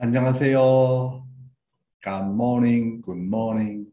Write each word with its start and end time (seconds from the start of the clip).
안녕하세요. 0.00 1.26
Good 2.04 2.30
morning, 2.30 3.00
good 3.00 3.18
morning. 3.18 3.86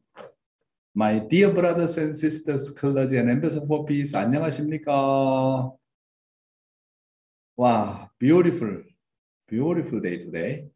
My 0.93 1.17
dear 1.17 1.50
brothers 1.51 1.97
and 1.97 2.16
sisters, 2.16 2.70
clergy 2.70 3.17
and 3.17 3.28
ambassadors 3.28 3.67
for 3.67 3.85
peace, 3.85 4.13
안녕하십니까? 4.13 5.73
Wow, 7.57 8.12
beautiful, 8.20 8.83
beautiful 9.49 9.99
day 9.99 10.20
today. 10.20 10.68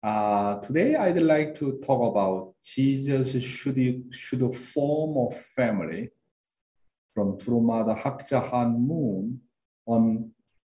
Uh, 0.00 0.60
today 0.60 0.94
I'd 0.94 1.18
like 1.20 1.56
to 1.56 1.80
talk 1.84 2.14
about 2.14 2.54
Jesus 2.62 3.34
should, 3.42 4.06
should 4.14 4.54
form 4.54 5.16
a 5.26 5.34
family 5.34 6.10
from 7.12 7.38
Mother 7.66 7.96
Hakja 7.96 8.38
Han 8.52 8.86
Moon 8.86 9.40
on, 9.84 10.30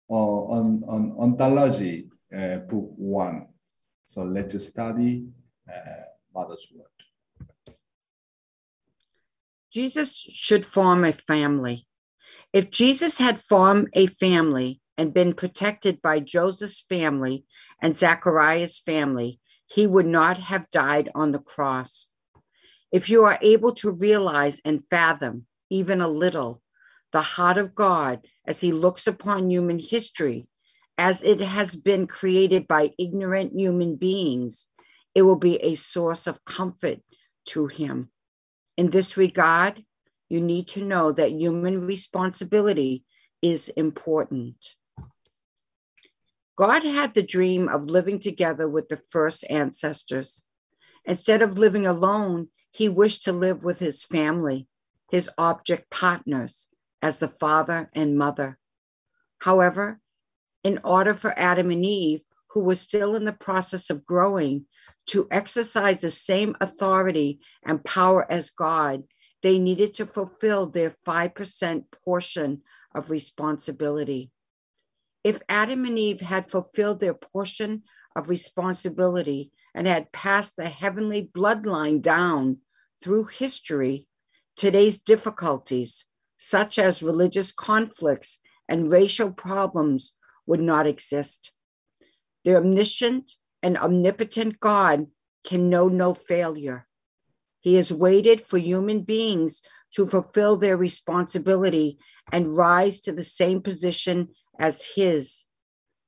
uh, 0.10 0.14
on, 0.14 0.84
on 0.88 1.12
ontology 1.20 2.08
uh, 2.36 2.58
book 2.58 2.92
one. 2.96 3.48
So 4.06 4.24
let's 4.24 4.68
study 4.68 5.28
uh, 5.70 6.04
Mother's 6.34 6.68
Word. 6.74 6.88
Jesus 9.72 10.16
should 10.16 10.66
form 10.66 11.04
a 11.04 11.12
family. 11.12 11.88
If 12.52 12.70
Jesus 12.70 13.18
had 13.18 13.40
formed 13.40 13.90
a 13.94 14.06
family 14.06 14.82
and 14.98 15.14
been 15.14 15.34
protected 15.34 16.02
by 16.02 16.20
Joseph's 16.20 16.82
family 16.82 17.46
and 17.82 17.98
Zachariah's 17.98 18.78
family, 18.78 19.40
he 19.66 19.88
would 19.88 20.06
not 20.06 20.38
have 20.38 20.70
died 20.70 21.10
on 21.16 21.32
the 21.32 21.40
cross. 21.40 22.08
If 22.92 23.10
you 23.10 23.24
are 23.24 23.40
able 23.42 23.72
to 23.74 23.90
realize 23.90 24.62
and 24.64 24.84
fathom, 24.92 25.48
even 25.72 26.00
a 26.00 26.08
little, 26.08 26.62
the 27.12 27.22
heart 27.22 27.58
of 27.58 27.74
God 27.74 28.28
as 28.46 28.62
he 28.62 28.72
looks 28.72 29.08
upon 29.08 29.50
human 29.50 29.80
history 29.80 30.48
as 30.98 31.24
it 31.24 31.42
has 31.42 31.76
been 31.76 32.08
created 32.08 32.68
by 32.68 32.92
ignorant 32.98 33.54
human 33.54 33.96
beings, 33.96 34.68
it 35.16 35.24
will 35.24 35.36
be 35.36 35.58
a 35.58 35.76
source 35.76 36.28
of 36.28 36.46
comfort 36.46 37.00
to 37.46 37.68
him. 37.68 38.10
In 38.78 38.90
this 38.90 39.18
regard, 39.18 39.84
you 40.30 40.42
need 40.42 40.68
to 40.70 40.86
know 40.86 41.12
that 41.12 41.32
human 41.32 41.86
responsibility 41.86 43.04
is 43.42 43.70
important. 43.70 44.56
God 46.56 46.84
had 46.84 47.14
the 47.14 47.24
dream 47.24 47.68
of 47.68 47.86
living 47.86 48.20
together 48.20 48.68
with 48.68 48.90
the 48.90 49.02
first 49.10 49.44
ancestors. 49.50 50.44
Instead 51.06 51.42
of 51.42 51.58
living 51.58 51.86
alone, 51.86 52.50
he 52.72 52.88
wished 52.88 53.24
to 53.24 53.34
live 53.34 53.64
with 53.64 53.80
his 53.80 54.04
family, 54.04 54.68
his 55.12 55.30
object 55.38 55.90
partners, 55.90 56.68
as 57.02 57.20
the 57.20 57.28
father 57.28 57.90
and 57.94 58.18
mother. 58.18 58.58
However, 59.40 60.00
in 60.64 60.80
order 60.84 61.14
for 61.14 61.38
Adam 61.38 61.70
and 61.72 61.86
Eve, 61.86 62.24
who 62.52 62.62
were 62.62 62.76
still 62.76 63.16
in 63.16 63.26
the 63.26 63.34
process 63.34 63.90
of 63.90 64.06
growing, 64.06 64.66
to 65.08 65.28
exercise 65.32 66.02
the 66.02 66.12
same 66.12 66.56
authority 66.62 67.40
and 67.66 67.84
power 67.84 68.32
as 68.32 68.50
God, 68.50 69.04
they 69.42 69.60
needed 69.60 69.94
to 69.96 70.06
fulfill 70.06 70.68
their 70.68 70.96
5% 71.06 71.84
portion 72.06 72.62
of 72.96 73.10
responsibility. 73.10 74.32
If 75.24 75.42
Adam 75.50 75.86
and 75.86 76.00
Eve 76.00 76.22
had 76.22 76.46
fulfilled 76.46 77.00
their 77.00 77.14
portion 77.14 77.84
of 78.16 78.30
responsibility 78.30 79.52
and 79.74 79.88
had 79.88 80.12
passed 80.12 80.56
the 80.56 80.70
heavenly 80.70 81.30
bloodline 81.36 82.02
down 82.02 82.60
through 83.02 83.26
history, 83.26 84.08
today's 84.56 85.00
difficulties, 85.00 86.06
such 86.38 86.78
as 86.78 87.04
religious 87.04 87.52
conflicts 87.52 88.40
and 88.70 88.92
racial 88.92 89.32
problems, 89.32 90.14
would 90.46 90.60
not 90.60 90.88
exist. 90.88 91.52
The 92.44 92.58
omniscient 92.58 93.34
and 93.62 93.78
omnipotent 93.78 94.60
God 94.60 95.08
can 95.44 95.70
know 95.70 95.88
no 95.88 96.14
failure. 96.14 96.88
He 97.60 97.76
has 97.76 97.94
waited 97.94 98.42
for 98.42 98.58
human 98.58 99.02
beings 99.02 99.62
to 99.94 100.06
fulfill 100.06 100.58
their 100.58 100.76
responsibility 100.76 101.98
and 102.32 102.56
rise 102.56 103.00
to 103.02 103.12
the 103.14 103.24
same 103.24 103.62
position 103.62 104.30
as 104.60 104.86
his. 104.96 105.46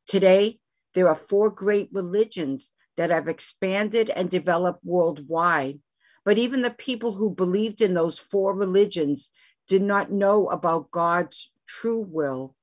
Today, 0.08 0.60
there 0.94 1.08
are 1.08 1.16
four 1.16 1.50
great 1.50 1.90
religions 1.92 2.70
that 2.98 3.10
have 3.10 3.28
expanded 3.28 4.10
and 4.10 4.30
developed 4.30 4.80
worldwide. 4.84 5.80
But 6.24 6.38
even 6.38 6.62
the 6.62 6.72
people 6.72 7.14
who 7.14 7.36
believed 7.36 7.82
in 7.82 7.94
those 7.94 8.18
four 8.18 8.56
religions 8.56 9.30
did 9.68 9.82
not 9.82 10.12
know 10.12 10.48
about 10.48 10.92
God's 10.92 11.52
true 11.68 12.02
will. 12.02 12.55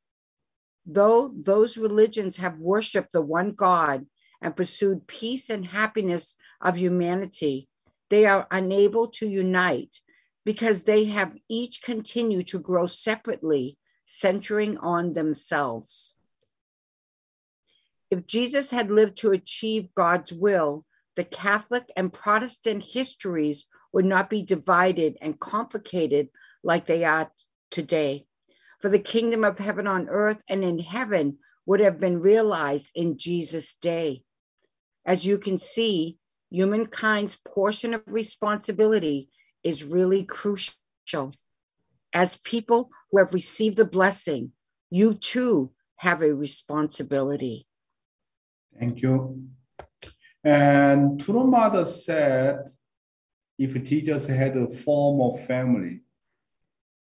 Though 0.84 1.32
those 1.34 1.76
religions 1.76 2.37
have 2.38 2.59
worshiped 2.59 3.12
the 3.12 3.22
one 3.22 3.53
God 3.53 4.06
and 4.41 4.56
pursued 4.56 5.06
peace 5.06 5.48
and 5.48 5.66
happiness 5.66 6.34
of 6.60 6.76
humanity, 6.76 7.69
they 8.10 8.26
are 8.26 8.48
unable 8.50 9.06
to 9.09 9.28
unite 9.28 10.00
because 10.44 10.82
they 10.82 11.04
have 11.04 11.37
each 11.48 11.82
continued 11.82 12.48
to 12.48 12.59
grow 12.59 12.87
separately, 12.87 13.78
centering 14.06 14.76
on 14.78 15.12
themselves. 15.12 16.15
If 18.10 18.26
Jesus 18.26 18.72
had 18.72 18.91
lived 18.91 19.16
to 19.19 19.31
achieve 19.31 19.94
God's 19.94 20.32
will, 20.32 20.84
the 21.14 21.25
Catholic 21.25 21.91
and 21.97 22.12
Protestant 22.12 22.84
histories 22.93 23.66
would 23.93 24.04
not 24.04 24.28
be 24.28 24.43
divided 24.43 25.16
and 25.22 25.38
complicated 25.38 26.28
like 26.62 26.87
they 26.87 27.04
are 27.04 27.31
today 27.70 28.26
for 28.82 28.88
the 28.88 28.98
kingdom 28.98 29.44
of 29.44 29.59
heaven 29.59 29.87
on 29.87 30.09
earth 30.09 30.43
and 30.48 30.65
in 30.65 30.81
heaven 30.81 31.38
would 31.65 31.78
have 31.78 32.00
been 32.00 32.20
realized 32.20 32.91
in 32.97 33.16
Jesus' 33.16 33.76
day. 33.81 34.25
As 35.06 35.25
you 35.25 35.38
can 35.38 35.56
see, 35.56 36.19
humankind's 36.50 37.38
portion 37.47 37.94
of 37.94 38.03
responsibility 38.06 39.28
is 39.62 39.84
really 39.84 40.25
crucial. 40.25 41.32
As 42.12 42.37
people 42.38 42.91
who 43.10 43.19
have 43.19 43.32
received 43.32 43.76
the 43.76 43.84
blessing, 43.84 44.50
you 44.91 45.14
too 45.14 45.70
have 45.99 46.20
a 46.20 46.34
responsibility. 46.34 47.69
Thank 48.78 49.00
you. 49.00 49.44
And 50.43 51.20
True 51.20 51.47
Mother 51.47 51.87
said, 51.87 52.72
if 53.56 53.81
Jesus 53.84 54.26
had 54.26 54.56
a 54.56 54.66
form 54.66 55.20
of 55.20 55.47
family, 55.47 56.00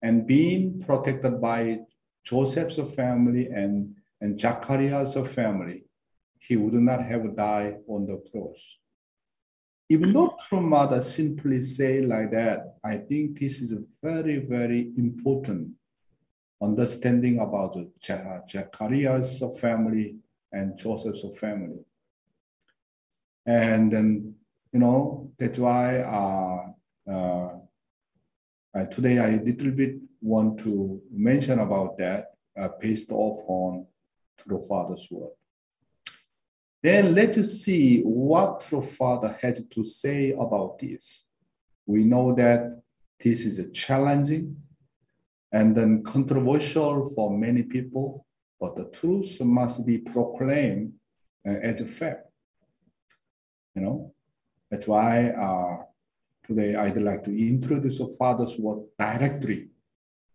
and 0.01 0.28
being 0.28 0.79
protected 0.79 1.39
by 1.39 1.79
Joseph's 2.23 2.79
family 2.95 3.47
and, 3.47 3.95
and 4.19 4.39
Zachariah's 4.39 5.16
family, 5.34 5.85
he 6.39 6.56
would 6.56 6.73
not 6.73 7.03
have 7.03 7.35
died 7.35 7.78
on 7.88 8.06
the 8.06 8.17
cross. 8.31 8.78
Even 9.89 10.13
though 10.13 10.38
mother 10.51 11.01
simply 11.01 11.62
say 11.62 12.01
like 12.01 12.31
that, 12.31 12.75
I 12.84 12.97
think 12.97 13.39
this 13.39 13.62
is 13.62 13.73
a 13.73 13.84
very, 14.01 14.39
very 14.39 14.91
important 14.97 15.72
understanding 16.62 17.39
about 17.39 17.78
Zachariah's 18.50 19.44
family 19.59 20.18
and 20.51 20.78
Joseph's 20.78 21.25
family. 21.38 21.79
And 23.45 23.91
then, 23.91 24.35
you 24.72 24.79
know, 24.79 25.31
that's 25.38 25.57
why 25.57 26.00
uh, 26.00 27.12
uh, 27.12 27.61
uh, 28.74 28.86
today, 28.86 29.20
I 29.20 29.42
little 29.44 29.72
bit 29.72 29.96
want 30.22 30.59
to 30.59 31.02
mention 31.12 31.59
about 31.59 31.98
that 31.98 32.28
uh, 32.58 32.70
based 32.80 33.12
off 33.12 33.44
on 33.48 33.86
the 34.46 34.59
Father's 34.68 35.08
word. 35.12 35.32
Then 36.84 37.14
let's 37.14 37.40
see 37.64 38.02
what 38.02 38.68
the 38.72 38.81
Father 38.81 39.38
had 39.42 39.70
to 39.72 39.84
say 39.84 40.31
about 40.31 40.80
this. 40.80 41.26
We 41.86 42.04
know 42.06 42.34
that 42.36 42.81
this 43.20 43.46
is 43.46 43.60
challenging 43.78 44.56
and 45.52 45.76
then 45.76 46.04
controversial 46.04 47.10
for 47.14 47.38
many 47.38 47.64
people, 47.64 48.26
but 48.60 48.76
the 48.76 48.86
truth 48.86 49.40
must 49.42 49.86
be 49.86 49.98
proclaimed 49.98 50.94
uh, 51.46 51.52
as 51.52 51.81
a 51.81 51.86
fact. 51.86 52.28
You 53.75 53.81
know, 53.81 54.13
that's 54.69 54.88
why 54.88 55.30
uh, 55.30 55.84
Today, 56.48 56.76
I'd 56.76 56.98
like 56.98 57.24
to 57.26 57.38
introduce 57.38 58.00
a 58.00 58.08
Father's 58.08 58.58
word 58.58 58.84
directly. 58.98 59.70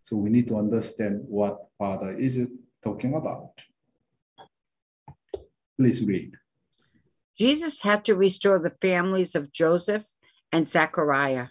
So 0.01 0.15
we 0.15 0.29
need 0.29 0.47
to 0.47 0.57
understand 0.57 1.21
what 1.27 1.67
Father 1.77 2.15
is 2.15 2.39
talking 2.81 3.13
about. 3.13 3.51
Please 5.77 6.01
read. 6.01 6.37
Jesus 7.37 7.81
had 7.81 8.05
to 8.05 8.15
restore 8.15 8.59
the 8.59 8.75
families 8.81 9.35
of 9.35 9.51
Joseph 9.51 10.05
and 10.51 10.67
Zechariah. 10.67 11.47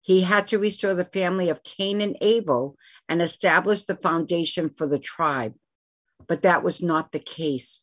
He 0.00 0.22
had 0.22 0.48
to 0.48 0.58
restore 0.58 0.94
the 0.94 1.04
family 1.04 1.50
of 1.50 1.62
Cain 1.62 2.00
and 2.00 2.16
Abel 2.20 2.76
and 3.08 3.20
establish 3.20 3.84
the 3.84 3.96
foundation 3.96 4.70
for 4.70 4.86
the 4.86 4.98
tribe. 4.98 5.54
But 6.26 6.42
that 6.42 6.62
was 6.62 6.82
not 6.82 7.12
the 7.12 7.20
case. 7.20 7.82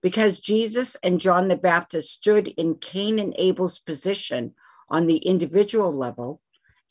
Because 0.00 0.38
Jesus 0.38 0.96
and 1.02 1.20
John 1.20 1.48
the 1.48 1.56
Baptist 1.56 2.12
stood 2.12 2.48
in 2.48 2.76
Cain 2.76 3.18
and 3.18 3.34
Abel's 3.36 3.78
position 3.78 4.54
on 4.90 5.06
the 5.06 5.18
individual 5.18 5.92
level, 5.92 6.40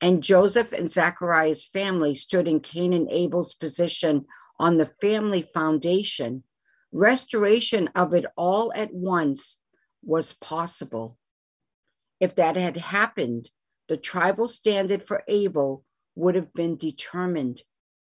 and 0.01 0.23
Joseph 0.23 0.73
and 0.73 0.91
Zachariah's 0.91 1.65
family 1.65 2.13
stood 2.13 2.47
in 2.47 2.59
Cain 2.59 2.93
and 2.93 3.09
Abel's 3.09 3.53
position 3.53 4.25
on 4.59 4.77
the 4.77 4.85
family 4.85 5.41
foundation. 5.41 6.43
Restoration 6.91 7.89
of 7.95 8.13
it 8.13 8.25
all 8.35 8.71
at 8.75 8.93
once 8.93 9.57
was 10.03 10.33
possible. 10.33 11.17
If 12.19 12.35
that 12.35 12.55
had 12.55 12.77
happened, 12.77 13.49
the 13.87 13.97
tribal 13.97 14.47
standard 14.47 15.03
for 15.03 15.23
Abel 15.27 15.83
would 16.15 16.35
have 16.35 16.53
been 16.53 16.77
determined. 16.77 17.61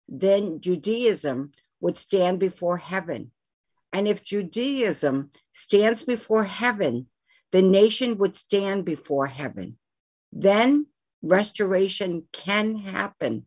Then 0.08 0.62
Judaism 0.62 1.52
would 1.80 1.98
stand 1.98 2.40
before 2.40 2.78
heaven. 2.78 3.32
And 3.94 4.08
if 4.08 4.24
Judaism 4.24 5.32
stands 5.54 6.04
before 6.04 6.44
heaven, 6.44 7.08
the 7.52 7.62
nation 7.62 8.18
would 8.18 8.36
stand 8.36 8.86
before 8.86 9.28
heaven. 9.28 9.78
Then 10.32 10.88
restoration 11.22 12.28
can 12.34 12.76
happen. 12.78 13.46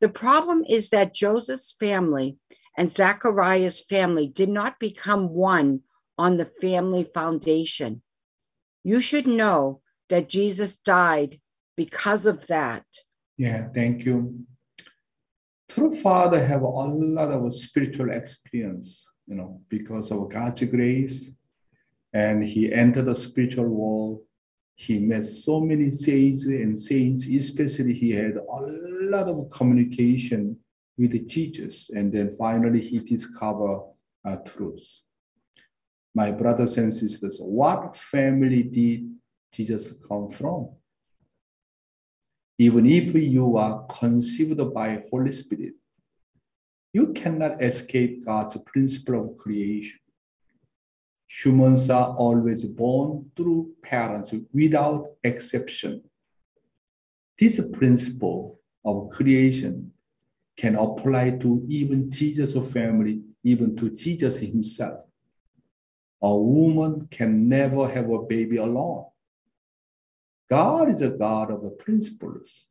The 0.00 0.08
problem 0.08 0.64
is 0.68 0.90
that 0.90 1.14
Joseph's 1.14 1.74
family 1.78 2.38
and 2.76 2.90
Zachariah's 2.90 3.80
family 3.80 4.28
did 4.28 4.48
not 4.48 4.78
become 4.78 5.30
one 5.30 5.80
on 6.16 6.36
the 6.36 6.50
family 6.60 7.04
foundation. 7.04 8.02
You 8.84 9.00
should 9.00 9.26
know 9.26 9.80
that 10.08 10.28
Jesus 10.28 10.76
died 10.76 11.40
because 11.76 12.26
of 12.26 12.46
that. 12.46 12.84
Yeah, 13.36 13.68
thank 13.74 14.04
you. 14.04 14.46
True 15.68 15.94
father 15.94 16.44
have 16.44 16.62
a 16.62 16.66
lot 16.66 17.30
of 17.30 17.54
spiritual 17.54 18.10
experience, 18.10 19.06
you 19.26 19.34
know, 19.34 19.60
because 19.68 20.10
of 20.10 20.28
God's 20.28 20.64
grace. 20.64 21.32
And 22.12 22.44
he 22.44 22.72
entered 22.72 23.06
the 23.06 23.14
spiritual 23.14 23.66
world. 23.66 24.22
He 24.74 24.98
met 24.98 25.24
so 25.24 25.60
many 25.60 25.90
saints 25.90 26.46
and 26.46 26.78
saints, 26.78 27.26
especially 27.26 27.92
he 27.92 28.12
had 28.12 28.36
a 28.36 28.60
lot 29.10 29.28
of 29.28 29.50
communication 29.50 30.58
with 30.96 31.12
the 31.12 31.20
teachers, 31.20 31.90
And 31.94 32.12
then 32.12 32.30
finally 32.30 32.80
he 32.80 32.98
discovered 32.98 33.82
uh, 34.24 34.36
truth. 34.36 35.02
My 36.14 36.32
brothers 36.32 36.76
and 36.78 36.92
sisters, 36.92 37.38
what 37.40 37.94
family 37.94 38.64
did 38.64 39.14
Jesus 39.52 39.92
come 40.06 40.28
from? 40.28 40.70
Even 42.58 42.86
if 42.86 43.14
you 43.14 43.56
are 43.56 43.86
conceived 43.86 44.60
by 44.74 45.04
Holy 45.10 45.30
Spirit, 45.30 45.74
you 46.92 47.12
cannot 47.12 47.62
escape 47.62 48.24
God's 48.24 48.56
principle 48.66 49.20
of 49.20 49.36
creation. 49.36 50.00
Humans 51.28 51.90
are 51.90 52.14
always 52.16 52.64
born 52.64 53.30
through 53.36 53.74
parents 53.82 54.34
without 54.52 55.08
exception. 55.22 56.02
This 57.38 57.60
principle 57.70 58.60
of 58.84 59.10
creation 59.10 59.92
can 60.56 60.74
apply 60.74 61.30
to 61.38 61.64
even 61.68 62.10
Jesus' 62.10 62.72
family, 62.72 63.22
even 63.44 63.76
to 63.76 63.90
Jesus 63.90 64.38
himself. 64.38 65.04
A 66.22 66.36
woman 66.36 67.06
can 67.10 67.48
never 67.48 67.88
have 67.88 68.10
a 68.10 68.22
baby 68.22 68.56
alone. 68.56 69.04
God 70.50 70.88
is 70.88 71.02
a 71.02 71.10
God 71.10 71.50
of 71.50 71.62
the 71.62 71.70
principles. 71.70 72.68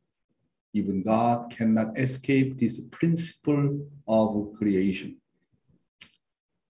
Even 0.74 1.04
God 1.04 1.51
cannot 1.56 1.98
escape 1.98 2.57
this 2.57 2.81
principle 2.92 3.88
of 4.07 4.54
creation. 4.54 5.21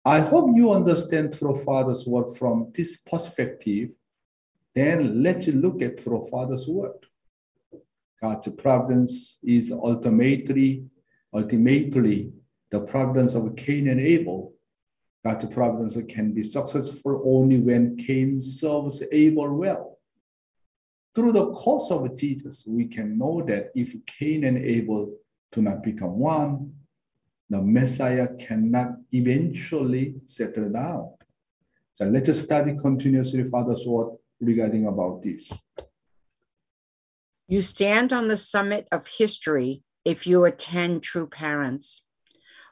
I 0.08 0.22
hope 0.22 0.56
you 0.56 0.72
understand 0.72 1.36
through 1.36 1.56
Father's 1.56 2.06
word 2.08 2.38
from 2.38 2.72
this 2.74 2.96
perspective. 2.96 3.90
Then 4.74 5.22
let's 5.22 5.48
look 5.48 5.82
at 5.82 6.00
through 6.00 6.28
Father's 6.32 6.66
word. 6.68 7.06
God's 8.22 8.48
providence 8.54 9.38
is 9.44 9.72
ultimately, 9.72 10.86
ultimately 11.34 12.32
the 12.72 12.80
providence 12.80 13.34
of 13.34 13.56
Cain 13.58 13.90
and 13.90 14.00
Abel. 14.00 14.54
God's 15.26 15.46
providence 15.54 15.98
can 16.08 16.32
be 16.32 16.44
successful 16.44 17.22
only 17.26 17.60
when 17.60 17.98
Cain 17.98 18.40
serves 18.40 19.04
Abel 19.12 19.54
well 19.54 19.98
through 21.18 21.32
the 21.32 21.52
course 21.52 21.90
of 21.90 22.16
Jesus, 22.16 22.64
we 22.68 22.86
can 22.86 23.18
know 23.18 23.44
that 23.48 23.72
if 23.74 23.92
Cain 24.06 24.44
and 24.44 24.60
Abel 24.60 25.16
do 25.52 25.64
not 25.64 25.82
become 25.82 26.20
one, 26.20 26.76
the 27.50 27.62
Messiah 27.62 28.28
cannot 28.40 28.98
eventually 29.12 30.16
settle 30.26 30.70
down. 30.70 31.14
So 31.94 32.06
let's 32.06 32.38
study 32.40 32.76
continuously 32.78 33.44
Father's 33.44 33.86
word 33.86 34.18
regarding 34.40 34.86
about 34.86 35.22
this. 35.24 35.52
You 37.48 37.62
stand 37.62 38.12
on 38.12 38.28
the 38.28 38.38
summit 38.38 38.88
of 38.92 39.08
history 39.08 39.82
if 40.04 40.28
you 40.28 40.44
attend 40.46 41.04
true 41.04 41.28
parents. 41.28 42.02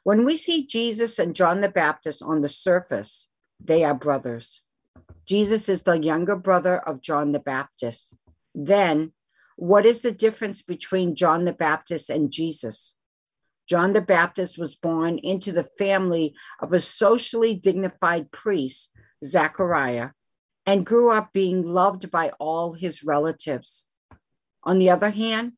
When 0.03 0.25
we 0.25 0.37
see 0.37 0.67
Jesus 0.67 1.17
and 1.17 1.35
John 1.35 1.61
the 1.61 1.69
Baptist 1.69 2.21
on 2.21 2.41
the 2.41 2.49
surface, 2.49 3.27
they 3.59 3.83
are 3.83 3.95
brothers. 3.95 4.61
Jesus 5.25 5.67
is 5.69 5.83
the 5.83 5.97
younger 5.97 6.35
brother 6.35 6.77
of 6.77 7.01
John 7.01 7.31
the 7.31 7.39
Baptist. 7.39 8.15
Then, 8.53 9.13
what 9.55 9.85
is 9.85 10.01
the 10.01 10.11
difference 10.11 10.61
between 10.61 11.15
John 11.15 11.45
the 11.45 11.53
Baptist 11.53 12.09
and 12.09 12.29
Jesus? 12.29 12.95
John 13.67 13.93
the 13.93 14.01
Baptist 14.01 14.57
was 14.57 14.75
born 14.75 15.17
into 15.17 15.51
the 15.51 15.63
family 15.63 16.35
of 16.59 16.71
a 16.71 16.79
socially 16.79 17.55
dignified 17.55 18.31
priest, 18.31 18.91
Zachariah, 19.23 20.11
and 20.65 20.85
grew 20.85 21.11
up 21.11 21.33
being 21.33 21.63
loved 21.63 22.11
by 22.11 22.29
all 22.39 22.73
his 22.73 23.03
relatives. 23.03 23.85
On 24.63 24.79
the 24.79 24.89
other 24.89 25.09
hand, 25.09 25.53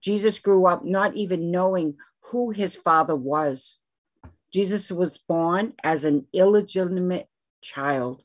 Jesus 0.00 0.38
grew 0.38 0.66
up 0.66 0.84
not 0.84 1.14
even 1.16 1.50
knowing 1.50 1.96
who 2.30 2.50
his 2.50 2.74
father 2.74 3.16
was. 3.16 3.78
Jesus 4.52 4.90
was 4.90 5.18
born 5.18 5.74
as 5.82 6.04
an 6.04 6.26
illegitimate 6.32 7.28
child. 7.60 8.22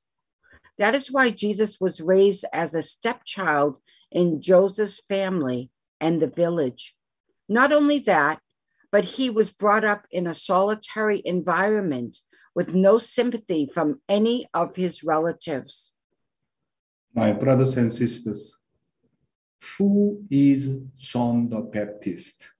That 0.78 0.96
is 0.96 1.12
why 1.12 1.32
Jesus 1.32 1.80
was 1.80 2.02
raised 2.02 2.46
as 2.54 2.74
a 2.74 2.82
stepchild 2.82 3.78
in 4.12 4.42
Joseph's 4.42 5.00
family 5.00 5.72
and 6.00 6.22
the 6.22 6.28
village. 6.28 6.96
Not 7.48 7.72
only 7.72 8.00
that, 8.00 8.40
but 8.92 9.06
he 9.06 9.30
was 9.30 9.52
brought 9.52 9.86
up 9.86 10.06
in 10.12 10.28
a 10.28 10.34
solitary 10.34 11.22
environment 11.26 12.18
with 12.56 12.74
no 12.74 12.98
sympathy 12.98 13.70
from 13.72 14.02
any 14.10 14.48
of 14.54 14.76
his 14.76 15.04
relatives. 15.04 15.94
My 17.14 17.34
brothers 17.34 17.78
and 17.78 17.92
sisters, 17.92 18.58
who 19.78 20.24
is 20.30 20.80
John 20.98 21.50
the 21.50 21.62
Baptist? 21.62 22.52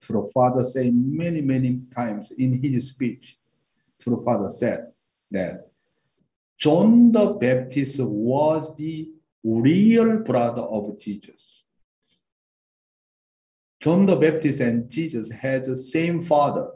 True 0.00 0.28
Father 0.32 0.64
said 0.64 0.92
many, 0.94 1.40
many 1.40 1.80
times 1.94 2.30
in 2.32 2.62
his 2.62 2.88
speech, 2.88 3.38
True 3.98 4.22
Father 4.22 4.50
said 4.50 4.92
that 5.30 5.68
John 6.58 7.12
the 7.12 7.32
Baptist 7.32 8.00
was 8.00 8.76
the 8.76 9.10
real 9.42 10.18
brother 10.18 10.62
of 10.62 10.98
Jesus. 10.98 11.63
John 13.84 14.06
the 14.06 14.16
Baptist 14.16 14.60
and 14.60 14.88
Jesus 14.88 15.30
had 15.30 15.66
the 15.66 15.76
same 15.76 16.22
father. 16.22 16.70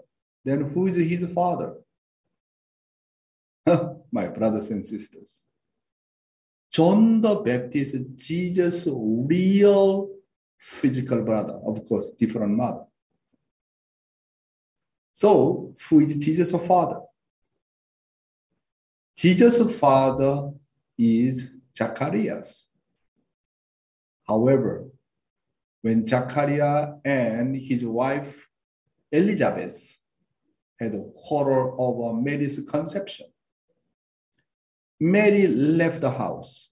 Then 0.45 0.61
who 0.61 0.89
is 0.89 0.97
his 0.97 1.33
father? 1.33 1.77
My 4.13 4.29
brothers 4.29 4.69
and 4.69 4.85
sisters. 4.85 5.45
John 6.71 7.23
the 7.23 7.37
Baptist, 7.37 7.97
Jesus' 8.17 8.87
real 8.93 10.11
physical 10.59 11.23
brother, 11.23 11.55
of 11.55 11.83
course, 11.89 12.11
different 12.11 12.53
mother. 12.55 12.85
So, 15.15 15.73
who 15.89 16.01
is 16.01 16.15
Jesus' 16.17 16.53
father? 16.67 17.01
Jesus' 19.17 19.79
father 19.79 20.53
is 20.99 21.53
Zacharias. 21.75 22.67
However, 24.27 24.89
when 25.83 26.07
Zachariah 26.07 26.95
and 27.05 27.57
his 27.57 27.85
wife 27.85 28.49
Elizabeth 29.11 29.99
had 30.79 30.95
a 30.95 31.05
quarrel 31.15 31.75
over 31.79 32.21
Mary's 32.21 32.61
conception, 32.69 33.27
Mary 35.01 35.47
left 35.47 36.01
the 36.01 36.11
house 36.11 36.71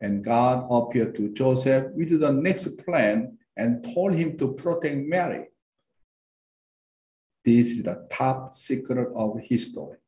and 0.00 0.24
God 0.24 0.66
appeared 0.70 1.14
to 1.16 1.32
Joseph 1.32 1.92
with 1.94 2.20
the 2.20 2.32
next 2.32 2.78
plan 2.84 3.38
and 3.56 3.82
told 3.82 4.14
him 4.14 4.36
to 4.38 4.54
protect 4.54 4.96
Mary. 4.96 5.46
This 7.44 7.70
is 7.72 7.82
the 7.82 8.06
top 8.10 8.54
secret 8.54 9.12
of 9.14 9.40
history 9.40 9.98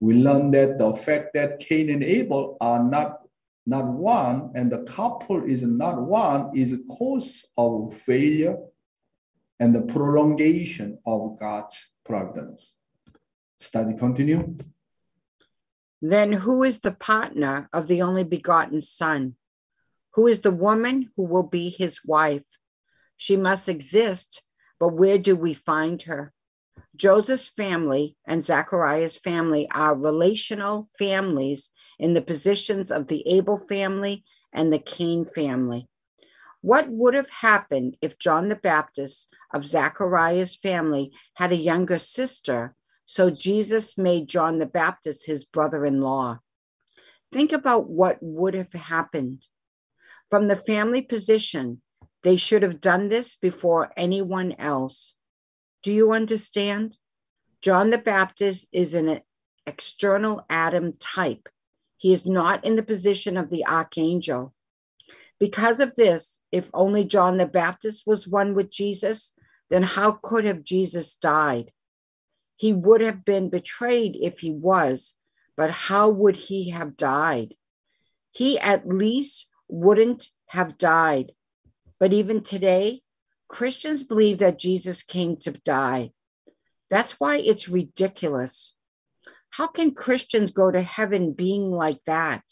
we 0.00 0.14
learn 0.14 0.50
that 0.52 0.78
the 0.78 0.92
fact 0.94 1.34
that 1.34 1.60
Cain 1.60 1.90
and 1.90 2.02
Abel 2.02 2.56
are 2.60 2.82
not, 2.82 3.19
not 3.66 3.86
one 3.86 4.50
and 4.54 4.70
the 4.72 4.82
couple 4.84 5.44
is 5.44 5.62
not 5.62 6.00
one 6.00 6.56
is 6.56 6.72
a 6.72 6.78
cause 6.78 7.44
of 7.56 7.94
failure 7.94 8.56
and 9.58 9.74
the 9.74 9.82
prolongation 9.82 10.98
of 11.06 11.38
God's 11.38 11.86
providence. 12.04 12.74
Study 13.58 13.96
continue. 13.96 14.56
Then 16.00 16.32
who 16.32 16.62
is 16.62 16.80
the 16.80 16.92
partner 16.92 17.68
of 17.72 17.86
the 17.86 18.00
only 18.00 18.24
begotten 18.24 18.80
Son? 18.80 19.36
Who 20.14 20.26
is 20.26 20.40
the 20.40 20.50
woman 20.50 21.10
who 21.14 21.24
will 21.24 21.42
be 21.42 21.68
his 21.68 22.00
wife? 22.04 22.58
She 23.18 23.36
must 23.36 23.68
exist, 23.68 24.42
but 24.78 24.94
where 24.94 25.18
do 25.18 25.36
we 25.36 25.52
find 25.52 26.00
her? 26.02 26.32
Joseph's 26.96 27.48
family 27.48 28.16
and 28.26 28.42
Zachariah's 28.42 29.16
family 29.16 29.68
are 29.70 29.94
relational 29.94 30.88
families 30.98 31.68
in 32.00 32.14
the 32.14 32.22
positions 32.22 32.90
of 32.90 33.06
the 33.06 33.22
Abel 33.28 33.58
family 33.58 34.24
and 34.52 34.72
the 34.72 34.78
Cain 34.78 35.26
family. 35.26 35.86
What 36.62 36.88
would 36.88 37.14
have 37.14 37.30
happened 37.30 37.96
if 38.00 38.18
John 38.18 38.48
the 38.48 38.56
Baptist 38.56 39.32
of 39.54 39.64
Zachariah's 39.64 40.56
family 40.56 41.12
had 41.34 41.52
a 41.52 41.56
younger 41.56 41.98
sister, 41.98 42.74
so 43.06 43.30
Jesus 43.30 43.96
made 43.96 44.28
John 44.28 44.58
the 44.58 44.66
Baptist 44.66 45.26
his 45.26 45.44
brother 45.44 45.84
in 45.84 46.00
law? 46.00 46.40
Think 47.32 47.52
about 47.52 47.88
what 47.88 48.18
would 48.20 48.54
have 48.54 48.72
happened. 48.72 49.46
From 50.28 50.48
the 50.48 50.56
family 50.56 51.02
position, 51.02 51.82
they 52.22 52.36
should 52.36 52.62
have 52.62 52.80
done 52.80 53.08
this 53.08 53.34
before 53.34 53.92
anyone 53.96 54.52
else. 54.58 55.14
Do 55.82 55.92
you 55.92 56.12
understand? 56.12 56.96
John 57.62 57.90
the 57.90 57.98
Baptist 57.98 58.68
is 58.72 58.94
an 58.94 59.20
external 59.66 60.44
Adam 60.48 60.94
type. 60.98 61.48
He 62.00 62.14
is 62.14 62.24
not 62.24 62.64
in 62.64 62.76
the 62.76 62.82
position 62.82 63.36
of 63.36 63.50
the 63.50 63.66
archangel. 63.66 64.54
Because 65.38 65.80
of 65.80 65.96
this, 65.96 66.40
if 66.50 66.70
only 66.72 67.04
John 67.04 67.36
the 67.36 67.44
Baptist 67.44 68.04
was 68.06 68.26
one 68.26 68.54
with 68.54 68.70
Jesus, 68.70 69.34
then 69.68 69.82
how 69.82 70.12
could 70.12 70.46
have 70.46 70.64
Jesus 70.64 71.14
died? 71.14 71.72
He 72.56 72.72
would 72.72 73.02
have 73.02 73.22
been 73.22 73.50
betrayed 73.50 74.16
if 74.18 74.38
he 74.38 74.50
was, 74.50 75.12
but 75.58 75.70
how 75.70 76.08
would 76.08 76.36
he 76.36 76.70
have 76.70 76.96
died? 76.96 77.54
He 78.30 78.58
at 78.58 78.88
least 78.88 79.48
wouldn't 79.68 80.28
have 80.46 80.78
died. 80.78 81.32
But 81.98 82.14
even 82.14 82.42
today, 82.42 83.02
Christians 83.46 84.04
believe 84.04 84.38
that 84.38 84.58
Jesus 84.58 85.02
came 85.02 85.36
to 85.36 85.50
die. 85.50 86.12
That's 86.88 87.20
why 87.20 87.36
it's 87.36 87.68
ridiculous. 87.68 88.74
How 89.50 89.66
can 89.66 89.94
Christians 89.94 90.50
go 90.50 90.70
to 90.70 90.82
heaven 90.82 91.32
being 91.32 91.70
like 91.70 92.02
that? 92.06 92.42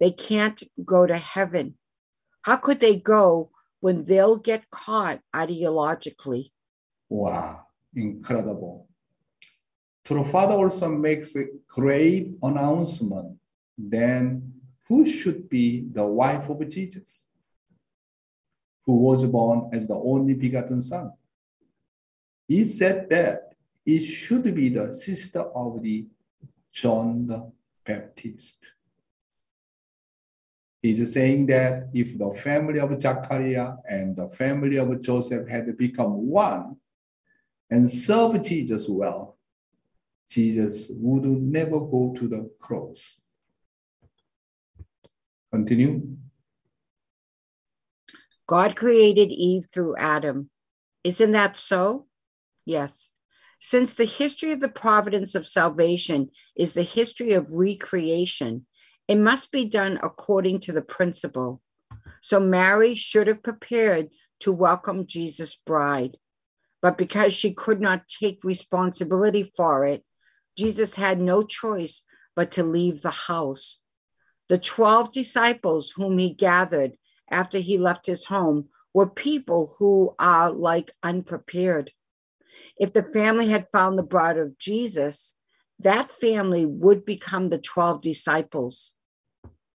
They 0.00 0.10
can't 0.10 0.62
go 0.84 1.06
to 1.06 1.16
heaven. 1.16 1.76
How 2.42 2.56
could 2.56 2.80
they 2.80 2.96
go 2.96 3.50
when 3.80 4.04
they'll 4.04 4.36
get 4.36 4.70
caught 4.70 5.20
ideologically? 5.34 6.50
Wow, 7.08 7.66
incredible. 7.94 8.88
True 10.04 10.24
Father 10.24 10.54
also 10.54 10.88
makes 10.88 11.36
a 11.36 11.46
great 11.68 12.32
announcement. 12.42 13.38
Then 13.76 14.52
who 14.88 15.06
should 15.06 15.48
be 15.48 15.86
the 15.92 16.06
wife 16.06 16.48
of 16.48 16.68
Jesus? 16.68 17.26
who 18.86 18.94
was 18.94 19.24
born 19.26 19.68
as 19.72 19.88
the 19.88 19.96
only 19.96 20.34
begotten 20.34 20.80
Son. 20.80 21.12
He 22.46 22.64
said 22.64 23.10
that 23.10 23.45
it 23.86 24.00
should 24.00 24.52
be 24.54 24.68
the 24.68 24.92
sister 24.92 25.40
of 25.40 25.80
the 25.82 26.06
John 26.72 27.26
the 27.26 27.52
Baptist. 27.84 28.72
He's 30.82 31.12
saying 31.12 31.46
that 31.46 31.88
if 31.94 32.18
the 32.18 32.32
family 32.32 32.80
of 32.80 33.00
Zachariah 33.00 33.74
and 33.88 34.16
the 34.16 34.28
family 34.28 34.76
of 34.76 35.00
Joseph 35.00 35.48
had 35.48 35.76
become 35.76 36.28
one 36.28 36.76
and 37.70 37.90
served 37.90 38.44
Jesus 38.44 38.86
well, 38.88 39.38
Jesus 40.28 40.88
would 40.90 41.24
never 41.24 41.80
go 41.80 42.14
to 42.16 42.28
the 42.28 42.50
cross. 42.60 43.16
Continue. 45.52 46.16
God 48.46 48.76
created 48.76 49.30
Eve 49.30 49.66
through 49.72 49.96
Adam. 49.96 50.50
Isn't 51.02 51.30
that 51.32 51.56
so? 51.56 52.06
Yes. 52.64 53.10
Since 53.60 53.94
the 53.94 54.04
history 54.04 54.52
of 54.52 54.60
the 54.60 54.68
providence 54.68 55.34
of 55.34 55.46
salvation 55.46 56.30
is 56.56 56.74
the 56.74 56.82
history 56.82 57.32
of 57.32 57.50
recreation, 57.50 58.66
it 59.08 59.18
must 59.18 59.52
be 59.52 59.64
done 59.64 59.98
according 60.02 60.60
to 60.60 60.72
the 60.72 60.82
principle. 60.82 61.62
So 62.20 62.40
Mary 62.40 62.94
should 62.94 63.26
have 63.26 63.42
prepared 63.42 64.08
to 64.40 64.52
welcome 64.52 65.06
Jesus' 65.06 65.54
bride. 65.54 66.16
But 66.82 66.98
because 66.98 67.34
she 67.34 67.52
could 67.52 67.80
not 67.80 68.08
take 68.08 68.44
responsibility 68.44 69.42
for 69.56 69.84
it, 69.84 70.04
Jesus 70.56 70.94
had 70.94 71.20
no 71.20 71.42
choice 71.42 72.02
but 72.34 72.50
to 72.52 72.62
leave 72.62 73.02
the 73.02 73.10
house. 73.10 73.80
The 74.48 74.58
12 74.58 75.12
disciples 75.12 75.90
whom 75.96 76.18
he 76.18 76.32
gathered 76.32 76.92
after 77.30 77.58
he 77.58 77.78
left 77.78 78.06
his 78.06 78.26
home 78.26 78.68
were 78.94 79.08
people 79.08 79.74
who 79.78 80.14
are 80.18 80.50
like 80.50 80.90
unprepared. 81.02 81.90
If 82.78 82.92
the 82.92 83.02
family 83.02 83.48
had 83.48 83.68
found 83.72 83.98
the 83.98 84.02
bride 84.02 84.38
of 84.38 84.58
Jesus, 84.58 85.34
that 85.78 86.10
family 86.10 86.66
would 86.66 87.04
become 87.04 87.48
the 87.48 87.58
12 87.58 88.00
disciples. 88.00 88.92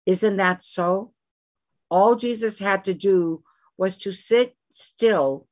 Isn't 0.06 0.36
that 0.36 0.64
so? 0.64 1.12
All 1.90 2.16
Jesus 2.16 2.58
had 2.58 2.84
to 2.84 2.94
do 2.94 3.42
was 3.76 3.96
to 3.98 4.12
sit 4.12 4.56
still 4.70 5.46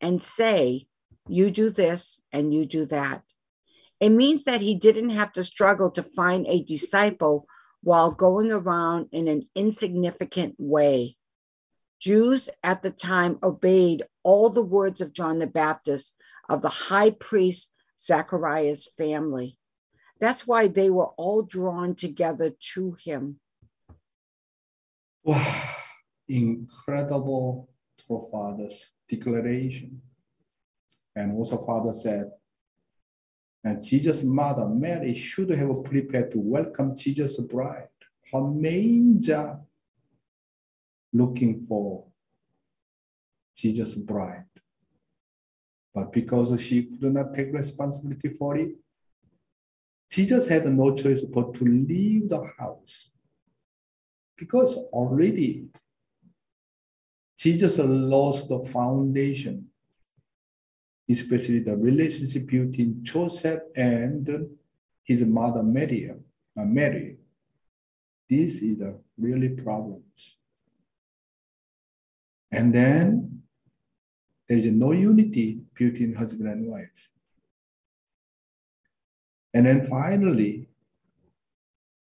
and 0.00 0.22
say, 0.22 0.86
You 1.28 1.50
do 1.50 1.70
this 1.70 2.20
and 2.32 2.54
you 2.54 2.64
do 2.64 2.86
that. 2.86 3.22
It 3.98 4.10
means 4.10 4.44
that 4.44 4.62
he 4.62 4.74
didn't 4.74 5.10
have 5.10 5.32
to 5.32 5.44
struggle 5.44 5.90
to 5.90 6.02
find 6.02 6.46
a 6.46 6.62
disciple 6.62 7.46
while 7.82 8.10
going 8.10 8.50
around 8.50 9.08
in 9.12 9.28
an 9.28 9.42
insignificant 9.54 10.54
way. 10.58 11.16
Jews 12.00 12.48
at 12.62 12.82
the 12.82 12.90
time 12.90 13.38
obeyed 13.42 14.04
all 14.22 14.48
the 14.48 14.62
words 14.62 15.02
of 15.02 15.12
John 15.12 15.38
the 15.38 15.46
Baptist 15.46 16.14
of 16.50 16.60
the 16.60 16.68
high 16.68 17.10
priest 17.10 17.72
Zachariah's 17.98 18.90
family. 18.98 19.56
That's 20.18 20.46
why 20.46 20.68
they 20.68 20.90
were 20.90 21.10
all 21.16 21.42
drawn 21.42 21.94
together 21.94 22.50
to 22.74 22.96
him. 23.02 23.40
Wow, 25.22 25.74
incredible 26.28 27.70
Father's 28.30 28.88
declaration. 29.08 30.02
And 31.14 31.36
also, 31.36 31.56
Father 31.56 31.92
said, 31.92 32.32
and 33.62 33.84
Jesus' 33.84 34.24
mother, 34.24 34.66
Mary, 34.66 35.14
should 35.14 35.50
have 35.50 35.84
prepared 35.84 36.32
to 36.32 36.40
welcome 36.40 36.96
Jesus' 36.96 37.38
bride. 37.38 37.88
Her 38.32 38.42
main 38.42 39.20
looking 41.12 41.62
for 41.62 42.06
Jesus' 43.56 43.94
bride. 43.94 44.49
But 45.94 46.12
because 46.12 46.60
she 46.62 46.84
could 46.84 47.14
not 47.14 47.34
take 47.34 47.52
responsibility 47.52 48.28
for 48.28 48.56
it, 48.56 48.70
Jesus 50.10 50.48
had 50.48 50.66
no 50.66 50.94
choice 50.94 51.22
but 51.22 51.54
to 51.54 51.64
leave 51.64 52.28
the 52.28 52.42
house. 52.58 53.10
Because 54.36 54.76
already 54.92 55.68
Jesus 57.38 57.78
lost 57.78 58.48
the 58.48 58.60
foundation, 58.60 59.68
especially 61.08 61.60
the 61.60 61.76
relationship 61.76 62.46
between 62.46 63.02
Joseph 63.02 63.62
and 63.74 64.48
his 65.04 65.24
mother 65.24 65.62
Mary. 65.62 66.10
Uh, 66.56 66.64
Mary. 66.64 67.16
This 68.28 68.62
is 68.62 68.78
the 68.78 69.00
really 69.18 69.48
problems. 69.50 70.36
And 72.52 72.74
then 72.74 73.39
there 74.50 74.58
is 74.58 74.66
no 74.66 74.90
unity 74.90 75.60
between 75.78 76.12
husband 76.12 76.48
and 76.48 76.66
wife. 76.66 77.08
And 79.54 79.64
then 79.64 79.86
finally, 79.86 80.68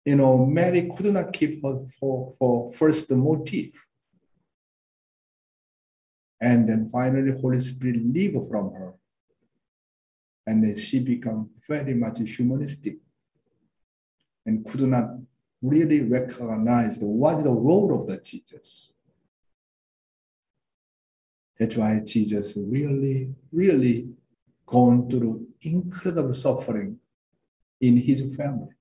you 0.05 0.17
know, 0.17 0.45
Mary 0.45 0.91
could 0.93 1.07
not 1.15 1.33
keep 1.33 1.63
her 1.63 1.87
for, 2.01 2.35
for 2.37 2.69
first 2.73 3.09
motive. 3.13 3.71
And 6.41 6.69
then 6.69 6.89
finally, 6.89 7.31
Holy 7.41 7.61
Spirit 7.61 8.05
leave 8.05 8.37
from 8.51 8.73
her. 8.73 8.95
And 10.45 10.65
then 10.65 10.77
she 10.77 10.99
become 10.99 11.51
very 11.69 11.95
much 11.95 12.19
humanistic 12.29 12.97
and 14.45 14.67
could 14.67 14.81
not 14.81 15.11
really 15.63 16.01
recognize 16.01 16.99
what 16.99 17.39
is 17.39 17.45
the 17.45 17.53
role 17.53 18.01
of 18.01 18.09
the 18.09 18.17
Jesus. 18.17 18.92
That's 21.63 21.77
why 21.77 22.01
Jesus 22.05 22.55
really, 22.57 23.33
really 23.53 24.09
gone 24.67 25.09
through 25.09 25.47
incredible 25.61 26.35
suffering 26.35 26.99
in 27.81 27.99
his 27.99 28.35
family. 28.35 28.75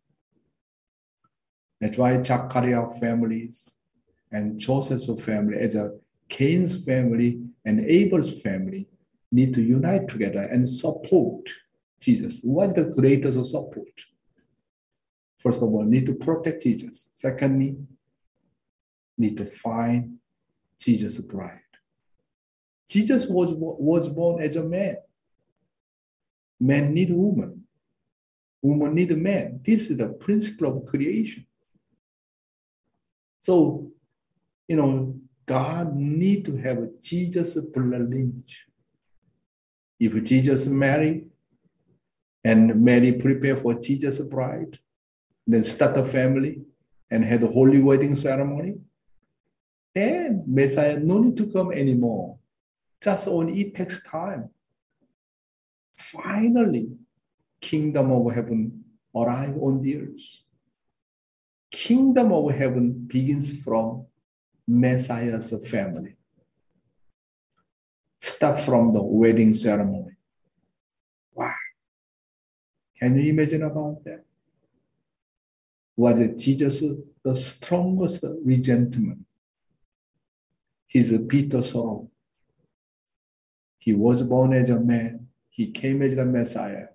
That's 1.80 2.00
why 2.00 2.24
Zachariah 2.24 2.90
families 3.00 3.78
and 4.32 4.60
Joseph's 4.60 5.24
family, 5.24 5.60
as 5.60 5.76
a 5.76 5.92
Cain's 6.28 6.84
family 6.84 7.44
and 7.64 7.86
Abel's 7.86 8.42
family, 8.42 8.88
need 9.32 9.54
to 9.54 9.62
unite 9.62 10.08
together 10.08 10.42
and 10.42 10.68
support 10.68 11.52
Jesus. 12.00 12.40
What 12.42 12.74
the 12.76 12.86
greatest 12.86 13.46
support? 13.52 13.94
First 15.38 15.62
of 15.62 15.72
all, 15.72 15.84
need 15.84 16.08
to 16.08 16.16
protect 16.16 16.64
Jesus. 16.64 17.12
Secondly, 17.14 17.78
need 19.20 19.38
to 19.38 19.46
find 19.46 20.18
Jesus' 20.80 21.20
bride. 21.20 21.61
Jesus 22.92 23.26
was, 23.26 23.54
was 23.54 24.10
born 24.10 24.44
as 24.44 24.58
a 24.58 24.64
man. 24.64 24.98
Man 26.60 26.94
need 26.94 27.10
woman. 27.12 27.64
Woman 28.62 28.94
need 28.94 29.18
man. 29.18 29.62
This 29.64 29.90
is 29.90 29.96
the 29.96 30.10
principle 30.10 30.78
of 30.78 30.86
creation. 30.86 31.46
So, 33.40 33.94
you 34.68 34.76
know, 34.76 35.16
God 35.46 35.96
need 35.96 36.44
to 36.44 36.58
have 36.58 36.80
a 36.80 36.90
Jesus 37.02 37.56
lineage. 37.56 38.68
If 39.98 40.22
Jesus 40.26 40.68
marry 40.68 41.28
and 42.44 42.76
Mary 42.84 43.14
prepare 43.14 43.56
for 43.56 43.80
Jesus 43.80 44.20
bride, 44.20 44.80
then 45.48 45.64
start 45.64 45.98
a 45.98 46.04
family 46.04 46.64
and 47.10 47.24
had 47.24 47.42
a 47.42 47.48
holy 47.48 47.82
wedding 47.82 48.18
ceremony, 48.18 48.82
then 49.96 50.44
Messiah 50.46 51.00
no 51.00 51.20
need 51.20 51.38
to 51.38 51.50
come 51.50 51.72
anymore. 51.72 52.38
Just 53.02 53.28
only 53.28 53.60
it 53.62 53.76
takes 53.76 54.02
time. 54.04 54.50
Finally, 55.96 56.98
kingdom 57.60 58.12
of 58.12 58.34
heaven 58.34 58.84
arrive 59.16 59.58
on 59.58 59.82
the 59.82 59.98
earth. 59.98 60.44
Kingdom 61.72 62.32
of 62.32 62.54
heaven 62.54 62.92
begins 63.08 63.64
from 63.64 64.06
Messiah's 64.68 65.54
family. 65.68 66.16
Start 68.20 68.60
from 68.60 68.94
the 68.94 69.02
wedding 69.02 69.54
ceremony. 69.54 70.16
Wow. 71.34 71.56
Can 73.00 73.18
you 73.18 73.32
imagine 73.32 73.64
about 73.64 74.04
that? 74.04 74.24
Was 75.96 76.20
Jesus 76.44 76.84
the 77.24 77.36
strongest 77.36 78.24
resentment? 78.44 79.26
He's 80.88 81.18
Peter's 81.28 81.72
son. 81.72 82.11
He 83.82 83.94
was 83.94 84.22
born 84.22 84.54
as 84.54 84.70
a 84.70 84.80
man. 84.80 85.28
He 85.50 85.72
came 85.72 86.04
as 86.04 86.16
the 86.16 86.24
Messiah. 86.24 86.90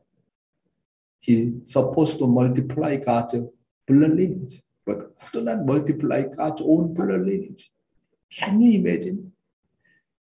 He 1.19 1.59
supposed 1.65 2.19
to 2.21 2.29
multiply 2.29 2.95
God's 2.95 3.35
blood 3.89 4.13
lineage, 4.13 4.63
but 4.87 5.13
could 5.19 5.47
not 5.47 5.67
multiply 5.67 6.23
God's 6.23 6.63
own 6.65 6.95
blood 6.95 7.23
lineage. 7.23 7.73
Can 8.31 8.61
you 8.61 8.79
imagine? 8.79 9.33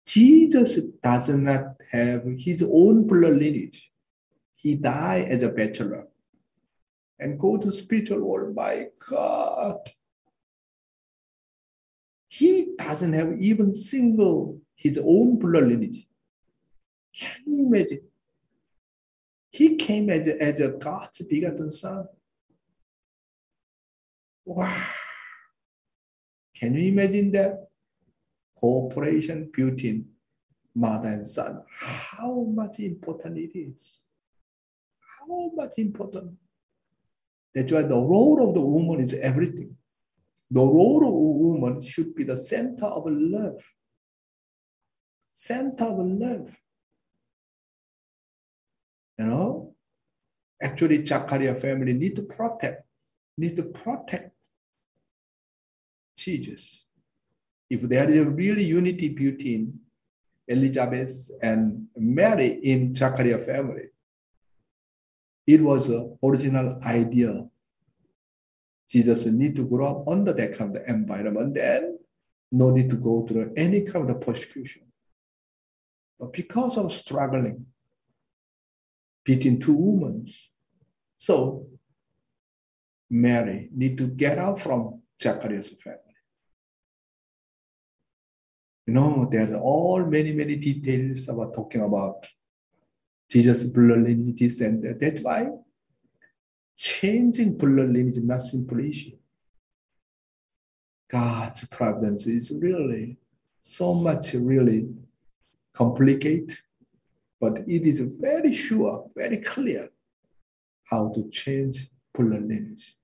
Jesus 0.07 0.77
does 1.03 1.29
not 1.31 1.75
have 1.91 2.23
his 2.39 2.63
own 2.63 3.05
blood 3.05 3.33
lineage. 3.33 3.91
He 4.55 4.77
died 4.77 5.25
as 5.25 5.43
a 5.43 5.49
bachelor 5.49 6.07
and 7.19 7.37
go 7.37 7.57
to 7.57 7.73
spiritual 7.73 8.21
world. 8.21 8.55
My 8.55 8.87
God. 9.11 9.79
He 12.29 12.75
doesn't 12.79 13.13
have 13.13 13.41
even 13.41 13.75
single 13.75 14.61
his 14.77 15.01
own 15.03 15.41
blood 15.41 15.65
lineage. 15.65 16.07
Can 17.17 17.43
you 17.47 17.67
imagine? 17.67 18.01
He 19.51 19.77
came 19.77 20.11
as 20.11 20.27
as 20.27 20.61
a 20.61 20.69
God's 20.69 21.23
begotten 21.23 21.71
son. 21.71 22.09
Wow. 24.45 24.87
Can 26.57 26.75
you 26.75 26.89
imagine 26.93 27.31
that? 27.33 27.69
Cooperation 28.57 29.51
between 29.53 30.07
mother 30.75 31.09
and 31.09 31.27
son. 31.27 31.63
How 31.71 32.33
much 32.43 32.81
important 32.81 33.39
it 33.39 33.57
is. 33.57 34.01
How 35.01 35.51
much 35.55 35.79
important. 35.79 36.33
That's 37.55 37.73
why 37.73 37.83
the 37.83 37.97
role 37.97 38.49
of 38.49 38.55
the 38.55 38.61
woman 38.61 39.01
is 39.01 39.15
everything. 39.15 39.77
The 40.51 40.61
role 40.61 41.03
of 41.05 41.15
a 41.15 41.33
woman 41.45 41.81
should 41.81 42.15
be 42.15 42.25
the 42.25 42.37
center 42.37 42.87
of 42.87 43.05
love. 43.07 43.63
Center 45.33 45.85
of 45.85 45.99
love. 45.99 46.51
You 49.19 49.27
know, 49.27 49.75
actually, 50.61 51.05
Zachariah 51.05 51.55
family 51.55 51.93
need 51.93 52.17
to 52.17 52.23
protect, 52.23 52.85
need 53.37 53.57
to 53.57 53.65
protect 53.65 54.35
Jesus. 56.17 56.87
If 57.71 57.83
there 57.83 58.09
is 58.11 58.27
a 58.27 58.31
really 58.31 58.65
unity 58.65 59.09
between 59.09 59.81
Elizabeth 60.47 61.31
and 61.43 61.87
Mary 61.97 62.61
in 62.63 62.95
Zachariah 62.95 63.39
family, 63.39 63.89
it 65.47 65.61
was 65.61 65.89
an 65.89 66.19
original 66.23 66.79
idea. 66.85 67.47
Jesus 68.89 69.27
need 69.27 69.57
to 69.57 69.67
grow 69.67 70.01
up 70.01 70.09
under 70.09 70.33
that 70.33 70.57
kind 70.57 70.77
of 70.77 70.83
environment, 70.87 71.55
then 71.55 71.99
no 72.53 72.71
need 72.71 72.91
to 72.91 72.97
go 72.97 73.27
through 73.27 73.53
any 73.57 73.83
kind 73.83 74.09
of 74.11 74.21
persecution. 74.21 74.83
But 76.19 76.33
because 76.33 76.77
of 76.79 76.93
struggling, 76.93 77.67
between 79.25 79.59
two 79.59 79.73
women. 79.73 80.27
So 81.19 81.67
Mary 83.11 83.71
need 83.75 83.97
to 83.99 84.07
get 84.09 84.39
out 84.39 84.59
from 84.59 85.03
Zacharias' 85.21 85.69
family. 85.69 86.01
You 88.87 88.95
know, 88.95 89.29
there's 89.31 89.55
all 89.55 90.05
many, 90.05 90.33
many 90.33 90.57
details 90.57 91.29
about 91.29 91.55
talking 91.55 91.81
about 91.81 92.27
Jesus' 93.31 93.63
blood 93.63 94.03
lineage, 94.03 94.39
this 94.39 94.61
and 94.61 94.83
that. 94.83 95.01
That's 95.01 95.21
why 95.21 95.51
changing 96.77 97.57
blood 97.57 97.89
lineage 97.89 98.19
is 98.19 98.25
not 98.25 98.43
simple 98.43 98.81
issue. 98.81 99.17
God's 101.11 101.65
providence 101.67 102.27
is 102.27 102.51
really 102.51 103.19
so 103.61 103.95
much 103.95 104.35
really 104.35 104.89
complicated 105.73 106.59
but 107.45 107.59
it 107.69 107.85
is 107.85 108.01
very 108.01 108.55
sure, 108.55 109.07
very 109.15 109.37
clear 109.37 109.91
how 110.85 111.13
to 111.15 111.29
change 111.29 111.91
lineage. 112.19 112.97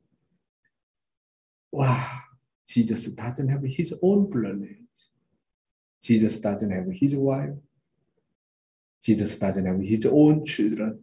Wow, 1.70 2.20
Jesus 2.66 3.04
doesn't 3.08 3.50
have 3.50 3.64
his 3.64 3.92
own 4.00 4.30
lineage. 4.30 5.00
Jesus 6.02 6.38
doesn't 6.38 6.70
have 6.70 6.86
his 6.90 7.14
wife. 7.14 7.50
Jesus 9.02 9.36
doesn't 9.36 9.66
have 9.66 9.82
his 9.82 10.06
own 10.06 10.46
children. 10.46 11.00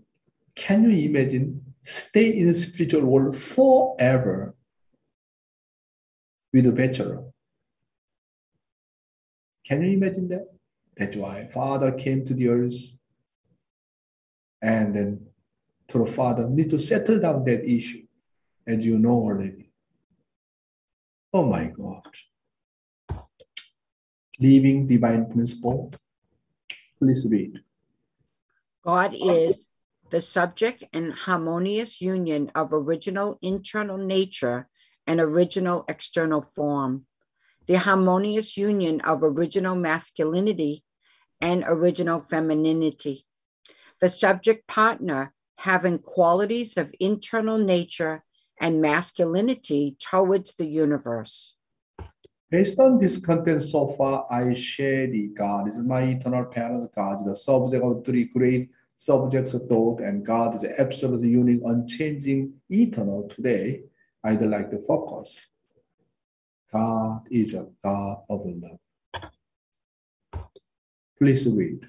Can 0.55 0.89
you 0.89 1.07
imagine 1.07 1.75
stay 1.83 2.29
in 2.39 2.47
the 2.47 2.55
spiritual 2.55 3.05
world 3.05 3.37
forever 3.37 4.55
with 6.51 6.65
a 6.65 6.71
bachelor? 6.71 7.23
Can 9.63 9.83
you 9.83 9.91
imagine 9.91 10.27
that? 10.29 10.47
That's 10.95 11.15
why 11.15 11.45
Father 11.45 11.91
came 11.91 12.23
to 12.23 12.33
the 12.33 12.47
earth 12.49 12.97
and 14.61 14.95
then 14.95 15.27
the 15.87 16.05
Father 16.05 16.49
need 16.49 16.69
to 16.69 16.79
settle 16.79 17.19
down 17.19 17.43
that 17.45 17.63
issue, 17.63 18.05
as 18.65 18.85
you 18.85 18.99
know 18.99 19.11
already. 19.11 19.71
Oh 21.33 21.45
my 21.45 21.65
God. 21.67 22.03
Living 24.39 24.87
divine 24.87 25.31
principle. 25.31 25.93
Please 26.99 27.25
read. 27.29 27.61
God 28.83 29.15
is 29.19 29.67
the 30.09 30.21
subject 30.21 30.83
and 30.93 31.13
harmonious 31.13 32.01
union 32.01 32.51
of 32.55 32.71
original 32.71 33.37
internal 33.41 33.97
nature 33.97 34.67
and 35.05 35.19
original 35.19 35.85
external 35.87 36.41
form, 36.41 37.05
the 37.65 37.77
harmonious 37.77 38.57
union 38.57 39.01
of 39.01 39.23
original 39.23 39.75
masculinity 39.75 40.83
and 41.41 41.63
original 41.67 42.19
femininity 42.19 43.26
the 44.01 44.09
subject 44.09 44.67
partner 44.67 45.33
having 45.57 45.99
qualities 45.99 46.77
of 46.77 46.93
internal 46.99 47.57
nature 47.57 48.23
and 48.59 48.81
masculinity 48.81 49.95
towards 49.99 50.55
the 50.55 50.67
universe. 50.67 51.55
Based 52.49 52.79
on 52.79 52.97
this 52.97 53.17
content 53.17 53.61
so 53.61 53.87
far, 53.87 54.25
I 54.31 54.53
share 54.53 55.07
the 55.07 55.27
God 55.27 55.67
is 55.67 55.79
my 55.79 56.03
eternal 56.03 56.45
parent, 56.45 56.93
God 56.95 57.19
is 57.19 57.25
the 57.25 57.35
subject 57.35 57.83
of 57.83 58.05
three 58.05 58.25
great 58.25 58.69
subjects 58.95 59.53
of 59.53 59.67
thought, 59.67 59.99
and 59.99 60.25
God 60.25 60.55
is 60.55 60.63
absolutely 60.63 61.29
unique, 61.29 61.61
unchanging, 61.65 62.53
eternal 62.69 63.27
today. 63.27 63.81
I'd 64.23 64.41
like 64.41 64.71
to 64.71 64.79
focus. 64.79 65.47
God 66.71 67.27
is 67.29 67.53
a 67.53 67.67
God 67.83 68.23
of 68.29 68.41
love. 68.45 69.29
Please 71.17 71.47
read. 71.47 71.87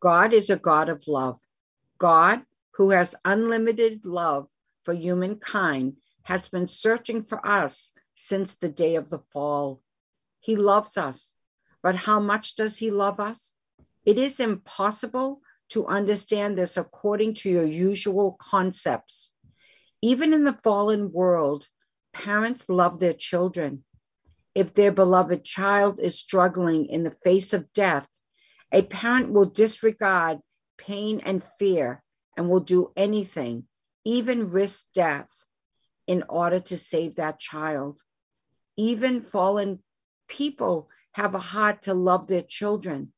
God 0.00 0.32
is 0.32 0.48
a 0.48 0.56
God 0.56 0.88
of 0.88 1.06
love. 1.06 1.38
God, 1.98 2.42
who 2.72 2.90
has 2.90 3.14
unlimited 3.24 4.06
love 4.06 4.48
for 4.82 4.94
humankind, 4.94 5.98
has 6.22 6.48
been 6.48 6.66
searching 6.66 7.22
for 7.22 7.46
us 7.46 7.92
since 8.14 8.54
the 8.54 8.70
day 8.70 8.96
of 8.96 9.10
the 9.10 9.22
fall. 9.30 9.82
He 10.40 10.56
loves 10.56 10.96
us, 10.96 11.32
but 11.82 11.94
how 11.94 12.18
much 12.18 12.56
does 12.56 12.78
he 12.78 12.90
love 12.90 13.20
us? 13.20 13.52
It 14.06 14.16
is 14.16 14.40
impossible 14.40 15.42
to 15.70 15.86
understand 15.86 16.56
this 16.56 16.76
according 16.76 17.34
to 17.34 17.50
your 17.50 17.64
usual 17.64 18.36
concepts. 18.40 19.30
Even 20.02 20.32
in 20.32 20.44
the 20.44 20.58
fallen 20.64 21.12
world, 21.12 21.68
parents 22.12 22.68
love 22.68 22.98
their 22.98 23.12
children. 23.12 23.84
If 24.54 24.72
their 24.74 24.90
beloved 24.90 25.44
child 25.44 26.00
is 26.00 26.18
struggling 26.18 26.86
in 26.86 27.04
the 27.04 27.16
face 27.22 27.52
of 27.52 27.72
death, 27.72 28.08
a 28.72 28.82
parent 28.82 29.32
will 29.32 29.46
disregard 29.46 30.38
pain 30.78 31.20
and 31.24 31.42
fear 31.42 32.02
and 32.36 32.48
will 32.48 32.60
do 32.60 32.92
anything, 32.96 33.64
even 34.04 34.50
risk 34.50 34.86
death, 34.94 35.44
in 36.06 36.24
order 36.28 36.60
to 36.60 36.78
save 36.78 37.16
that 37.16 37.38
child. 37.38 38.00
Even 38.76 39.20
fallen 39.20 39.80
people 40.28 40.88
have 41.12 41.34
a 41.34 41.38
heart 41.38 41.82
to 41.82 41.94
love 41.94 42.26
their 42.26 42.42
children. 42.42 43.12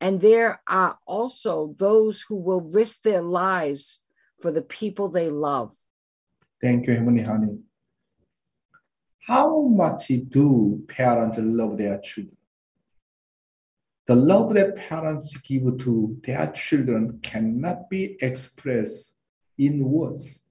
And 0.00 0.20
there 0.20 0.62
are 0.66 0.98
also 1.06 1.74
those 1.78 2.24
who 2.28 2.36
will 2.36 2.60
risk 2.60 3.02
their 3.02 3.22
lives 3.22 4.00
for 4.40 4.50
the 4.50 4.62
people 4.62 5.08
they 5.08 5.30
love. 5.30 5.74
Thank 6.60 6.86
you, 6.86 6.94
Heavenly 6.94 7.22
Honey. 7.22 7.58
How 9.26 9.60
much 9.62 10.08
do 10.28 10.82
parents 10.88 11.38
love 11.38 11.76
their 11.76 11.98
children? 11.98 12.37
The 14.08 14.16
love 14.16 14.54
that 14.54 14.74
parents 14.74 15.36
give 15.36 15.76
to 15.80 16.16
their 16.22 16.50
children 16.52 17.20
cannot 17.22 17.90
be 17.90 18.16
expressed 18.22 19.14
in 19.58 19.84
words. 19.84 20.42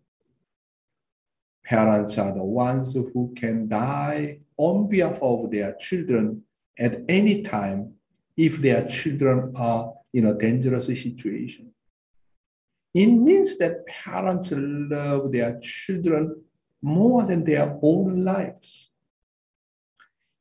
Parents 1.65 2.19
are 2.19 2.31
the 2.31 2.43
ones 2.43 2.93
who 2.93 3.33
can 3.35 3.67
die 3.67 4.41
on 4.57 4.87
behalf 4.87 5.17
of 5.23 5.49
their 5.49 5.73
children 5.73 6.43
at 6.77 7.01
any 7.09 7.41
time 7.41 7.95
if 8.37 8.57
their 8.57 8.87
children 8.87 9.51
are 9.57 9.91
in 10.13 10.27
a 10.27 10.37
dangerous 10.37 10.85
situation. 10.85 11.71
It 12.93 13.07
means 13.07 13.57
that 13.57 13.87
parents 13.87 14.53
love 14.55 15.31
their 15.31 15.59
children 15.59 16.43
more 16.79 17.25
than 17.25 17.43
their 17.43 17.75
own 17.81 18.23
lives. 18.23 18.86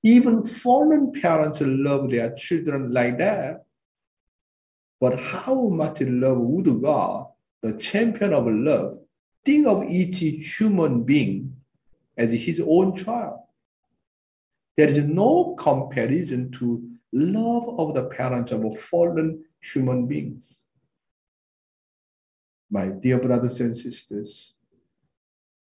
Even 0.03 0.43
fallen 0.43 1.13
parents 1.13 1.61
love 1.63 2.11
their 2.11 2.35
children 2.35 2.93
like 2.93 3.19
that. 3.19 3.65
But 5.01 5.19
how 5.19 5.69
much 5.69 6.01
love 6.01 6.39
would 6.39 6.81
God, 6.81 7.27
the 7.63 7.77
champion 7.77 8.33
of 8.33 8.47
love, 8.47 8.99
think 9.45 9.67
of 9.67 9.85
each 9.85 10.19
human 10.59 11.03
being 11.03 11.57
as 12.17 12.33
his 12.33 12.63
own 12.65 12.97
child? 12.97 13.41
There 14.77 14.89
is 14.89 15.05
no 15.05 15.55
comparison 15.55 16.51
to 16.53 16.89
love 17.13 17.79
of 17.79 17.95
the 17.95 18.05
parents 18.05 18.53
of 18.53 18.79
fallen 18.79 19.45
human 19.61 20.07
beings. 20.07 20.65
My 22.71 22.89
dear 22.89 23.19
brothers 23.19 23.61
and 23.61 23.77
sisters, 23.77 24.55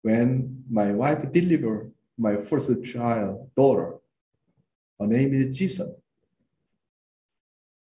when 0.02 0.64
my 0.70 0.92
wife 0.92 1.30
delivered 1.32 1.92
my 2.18 2.36
first 2.36 2.84
child, 2.84 3.50
daughter, 3.56 3.98
her 5.02 5.08
name 5.08 5.34
is 5.34 5.56
Jesus. 5.56 5.90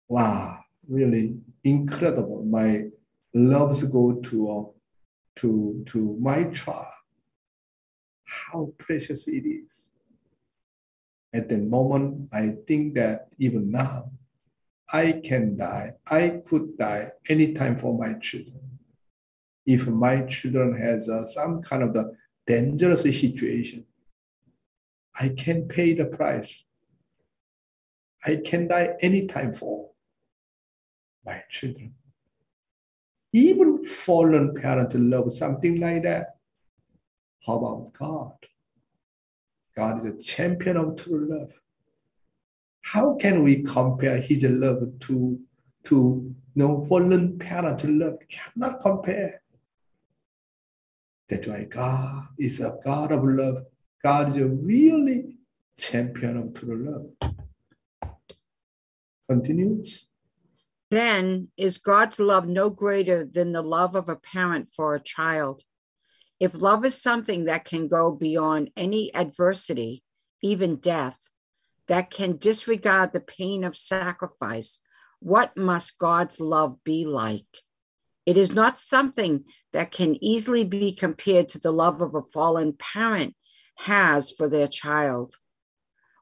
Wow, 0.07 0.59
really 0.87 1.37
incredible. 1.63 2.43
My 2.45 2.85
loves 3.33 3.83
go 3.83 4.13
to, 4.13 4.73
to, 5.37 5.83
to 5.87 6.17
my 6.19 6.45
child. 6.45 6.87
How 8.25 8.73
precious 8.77 9.27
it 9.27 9.45
is. 9.45 9.91
At 11.33 11.49
the 11.49 11.57
moment, 11.57 12.29
I 12.31 12.55
think 12.67 12.95
that 12.95 13.27
even 13.37 13.71
now, 13.71 14.11
I 14.91 15.21
can 15.23 15.57
die. 15.57 15.93
I 16.09 16.41
could 16.47 16.77
die 16.77 17.11
anytime 17.27 17.77
for 17.77 17.97
my 17.97 18.13
children. 18.19 18.79
If 19.65 19.87
my 19.87 20.21
children 20.21 20.79
has 20.79 21.09
uh, 21.09 21.25
some 21.25 21.61
kind 21.61 21.83
of 21.83 21.93
the 21.93 22.15
dangerous 22.45 23.01
situation, 23.01 23.85
I 25.19 25.29
can 25.29 25.67
pay 25.67 25.93
the 25.93 26.05
price 26.05 26.65
I 28.25 28.37
can 28.37 28.67
die 28.67 28.95
anytime 29.01 29.53
for 29.53 29.89
my 31.25 31.43
children. 31.49 31.95
Even 33.33 33.85
fallen 33.85 34.53
parents 34.53 34.95
love 34.95 35.31
something 35.31 35.79
like 35.79 36.03
that. 36.03 36.35
How 37.45 37.57
about 37.57 37.93
God? 37.93 38.33
God 39.75 39.97
is 39.97 40.05
a 40.05 40.17
champion 40.17 40.77
of 40.77 40.95
true 40.95 41.27
love. 41.29 41.61
How 42.81 43.15
can 43.15 43.43
we 43.43 43.63
compare 43.63 44.21
his 44.21 44.43
love 44.43 44.99
to, 45.01 45.39
to 45.85 45.95
you 45.95 46.35
know, 46.55 46.83
fallen 46.83 47.39
parents' 47.39 47.85
love? 47.85 48.17
Cannot 48.29 48.79
compare. 48.79 49.41
That's 51.27 51.47
why 51.47 51.63
God 51.63 52.27
is 52.37 52.59
a 52.59 52.77
God 52.83 53.11
of 53.11 53.23
love. 53.23 53.65
God 54.01 54.29
is 54.29 54.37
a 54.37 54.47
really 54.47 55.37
champion 55.77 56.37
of 56.37 56.53
true 56.53 56.85
love 56.85 57.33
continues. 59.29 60.07
Then 60.91 61.47
is 61.57 61.77
God's 61.77 62.19
love 62.19 62.47
no 62.47 62.69
greater 62.69 63.25
than 63.25 63.51
the 63.51 63.63
love 63.63 63.95
of 63.95 64.09
a 64.09 64.15
parent 64.15 64.69
for 64.69 64.93
a 64.93 64.99
child? 64.99 65.63
If 66.39 66.53
love 66.53 66.85
is 66.85 67.01
something 67.01 67.45
that 67.45 67.65
can 67.65 67.87
go 67.87 68.11
beyond 68.11 68.69
any 68.75 69.13
adversity, 69.15 70.03
even 70.41 70.75
death, 70.75 71.29
that 71.87 72.09
can 72.09 72.37
disregard 72.37 73.11
the 73.11 73.19
pain 73.19 73.63
of 73.63 73.75
sacrifice, 73.75 74.81
what 75.19 75.55
must 75.57 75.97
God's 75.97 76.39
love 76.39 76.83
be 76.83 77.05
like? 77.05 77.61
It 78.25 78.37
is 78.37 78.51
not 78.53 78.79
something 78.79 79.45
that 79.71 79.91
can 79.91 80.23
easily 80.23 80.63
be 80.63 80.93
compared 80.93 81.47
to 81.49 81.59
the 81.59 81.71
love 81.71 82.01
of 82.01 82.13
a 82.13 82.21
fallen 82.21 82.73
parent 82.73 83.35
has 83.77 84.31
for 84.31 84.47
their 84.47 84.67
child 84.67 85.35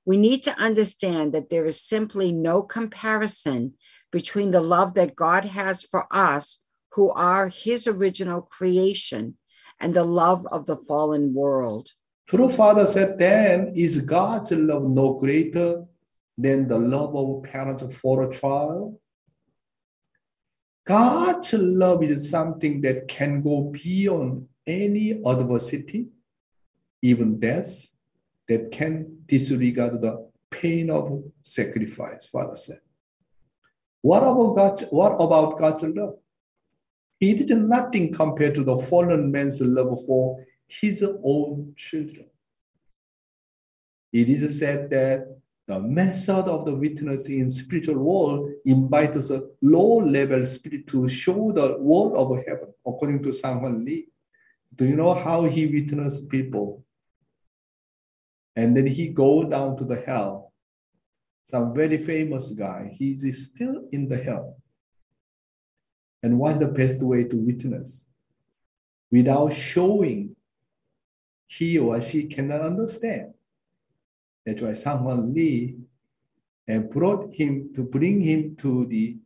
we 0.05 0.17
need 0.17 0.43
to 0.43 0.57
understand 0.57 1.33
that 1.33 1.49
there 1.49 1.65
is 1.65 1.81
simply 1.81 2.31
no 2.31 2.63
comparison 2.63 3.73
between 4.11 4.51
the 4.51 4.61
love 4.61 4.93
that 4.95 5.15
God 5.15 5.45
has 5.45 5.83
for 5.83 6.07
us, 6.11 6.59
who 6.93 7.11
are 7.11 7.47
his 7.47 7.87
original 7.87 8.41
creation, 8.41 9.37
and 9.79 9.93
the 9.93 10.03
love 10.03 10.45
of 10.51 10.65
the 10.65 10.75
fallen 10.75 11.33
world. 11.33 11.89
True 12.27 12.49
Father 12.49 12.85
said, 12.85 13.17
then 13.17 13.71
is 13.75 13.99
God's 13.99 14.51
love 14.51 14.83
no 14.83 15.13
greater 15.13 15.85
than 16.37 16.67
the 16.67 16.79
love 16.79 17.15
of 17.15 17.43
parents 17.43 17.83
for 17.95 18.23
a 18.23 18.33
child? 18.33 18.97
God's 20.85 21.53
love 21.53 22.03
is 22.03 22.29
something 22.29 22.81
that 22.81 23.07
can 23.07 23.41
go 23.41 23.71
beyond 23.71 24.47
any 24.65 25.11
adversity, 25.11 26.07
even 27.01 27.39
death, 27.39 27.90
that 28.51 28.71
can 28.71 28.91
disregard 29.25 30.01
the 30.01 30.13
pain 30.49 30.89
of 30.89 31.23
sacrifice, 31.41 32.25
Father 32.25 32.55
said. 32.55 32.81
What 34.01 34.23
about 34.23 34.55
God, 34.55 34.87
what 34.89 35.13
about 35.13 35.57
God's 35.57 35.83
love? 35.83 36.15
It 37.19 37.39
is 37.41 37.51
nothing 37.51 38.11
compared 38.11 38.55
to 38.55 38.63
the 38.63 38.77
fallen 38.77 39.31
man's 39.31 39.61
love 39.61 39.97
for 40.05 40.43
his 40.67 41.03
own 41.23 41.73
children. 41.77 42.27
It 44.11 44.27
is 44.27 44.59
said 44.59 44.89
that 44.89 45.27
the 45.67 45.79
method 45.79 46.45
of 46.55 46.65
the 46.65 46.75
witness 46.75 47.29
in 47.29 47.49
spiritual 47.49 47.99
world 47.99 48.49
invites 48.65 49.29
a 49.29 49.43
low-level 49.61 50.45
spirit 50.45 50.87
to 50.87 51.07
show 51.07 51.53
the 51.53 51.77
world 51.79 52.13
of 52.17 52.45
heaven, 52.45 52.73
according 52.85 53.23
to 53.23 53.31
Sang 53.31 53.85
Lee. 53.85 54.07
Do 54.75 54.85
you 54.85 54.95
know 54.95 55.13
how 55.13 55.43
he 55.43 55.67
witnessed 55.67 56.27
people? 56.27 56.83
And 58.55 58.75
then 58.75 58.87
he 58.87 59.09
go 59.09 59.43
down 59.47 59.77
to 59.77 59.85
the 59.85 59.95
hell. 59.95 60.51
Some 61.43 61.73
very 61.73 61.97
famous 61.97 62.51
guy, 62.51 62.91
he's 62.93 63.45
still 63.45 63.87
in 63.91 64.07
the 64.07 64.17
hell. 64.17 64.57
And 66.23 66.37
what's 66.37 66.59
the 66.59 66.67
best 66.67 67.01
way 67.01 67.23
to 67.25 67.35
witness? 67.35 68.05
Without 69.11 69.53
showing, 69.53 70.35
he 71.47 71.77
or 71.79 71.99
she 72.01 72.25
cannot 72.27 72.61
understand. 72.61 73.33
That's 74.45 74.61
why 74.61 74.73
Hwan 74.73 75.33
Lee 75.33 75.75
and 76.67 76.89
brought 76.89 77.33
him 77.33 77.73
to 77.75 77.83
bring 77.83 78.21
him 78.21 78.55
to 78.57 78.85
the 78.85 79.17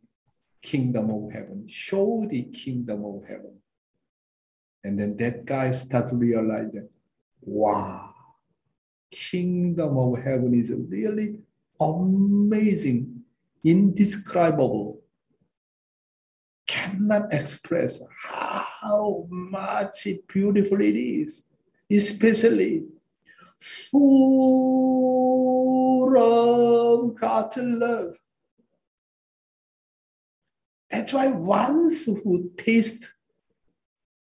kingdom 0.60 1.10
of 1.10 1.30
heaven, 1.32 1.68
show 1.68 2.26
the 2.28 2.42
kingdom 2.44 3.04
of 3.04 3.24
heaven. 3.24 3.60
And 4.82 4.98
then 4.98 5.16
that 5.18 5.44
guy 5.44 5.70
start 5.72 6.08
to 6.08 6.16
realize 6.16 6.72
that, 6.72 6.88
wow, 7.40 8.15
kingdom 9.66 9.98
of 9.98 10.22
heaven 10.22 10.54
is 10.54 10.72
really 10.88 11.38
amazing, 11.80 13.22
indescribable. 13.64 15.00
Cannot 16.68 17.32
express 17.32 18.00
how 18.22 19.26
much 19.28 20.06
beautiful 20.28 20.80
it 20.80 20.96
is, 20.96 21.44
especially 21.90 22.84
full 23.58 24.06
of 26.16 27.16
God's 27.16 27.56
love. 27.56 28.14
That's 30.90 31.12
why 31.12 31.28
once 31.28 32.06
who 32.06 32.52
taste 32.56 33.10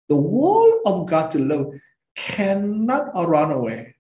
the 0.09 0.17
wall 0.17 0.81
of 0.85 1.07
God's 1.07 1.37
love 1.37 1.75
cannot 2.17 3.15
run 3.15 3.53
away. 3.53 3.98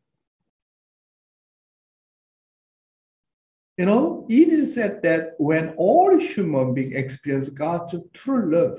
You 3.78 3.86
know, 3.86 4.26
it 4.28 4.48
is 4.48 4.74
said 4.74 5.02
that 5.04 5.34
when 5.38 5.70
all 5.76 6.18
human 6.18 6.74
beings 6.74 6.96
experience 6.96 7.48
God's 7.48 7.94
true 8.12 8.50
love, 8.52 8.76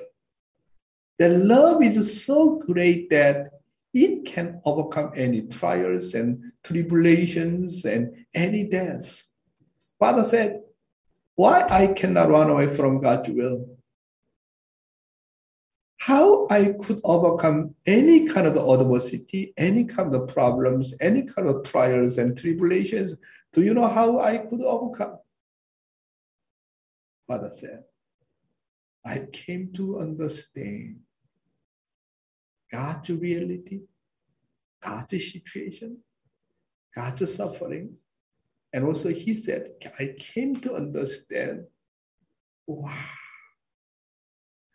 that 1.18 1.32
love 1.32 1.82
is 1.82 2.26
so 2.26 2.58
great 2.58 3.10
that 3.10 3.52
it 3.94 4.26
can 4.26 4.62
overcome 4.66 5.14
any 5.16 5.44
trials 5.44 6.14
and 6.14 6.52
tribulations 6.64 7.86
and 7.86 8.26
any 8.36 8.68
deaths. 8.68 9.30
Father 9.98 10.24
said, 10.26 10.62
Why 11.36 11.66
I 11.70 11.88
cannot 11.88 12.30
run 12.30 12.50
away 12.50 12.68
from 12.68 13.00
God's 13.00 13.30
will? 13.30 13.78
How 16.00 16.46
I 16.50 16.76
could 16.82 17.00
overcome 17.06 17.76
any 17.86 18.28
kind 18.28 18.48
of 18.48 18.58
adversity, 18.58 19.54
any 19.58 19.86
kind 19.86 20.14
of 20.14 20.28
problems, 20.28 20.94
any 21.00 21.24
kind 21.24 21.48
of 21.48 21.64
trials 21.64 22.18
and 22.18 22.38
tribulations. 22.38 23.16
Do 23.54 23.64
you 23.64 23.74
know 23.74 23.88
how 23.88 24.20
I 24.20 24.38
could 24.38 24.62
overcome? 24.62 25.18
Father 27.28 27.50
said, 27.50 27.84
I 29.06 29.28
came 29.32 29.72
to 29.74 30.00
understand 30.00 30.98
God's 32.72 33.10
reality, 33.10 33.82
God's 34.82 35.32
situation, 35.32 35.98
God's 36.94 37.34
suffering. 37.34 37.96
And 38.72 38.86
also, 38.86 39.10
he 39.10 39.34
said, 39.34 39.72
I 40.00 40.14
came 40.20 40.56
to 40.58 40.76
understand 40.76 41.66
wow, 42.68 42.94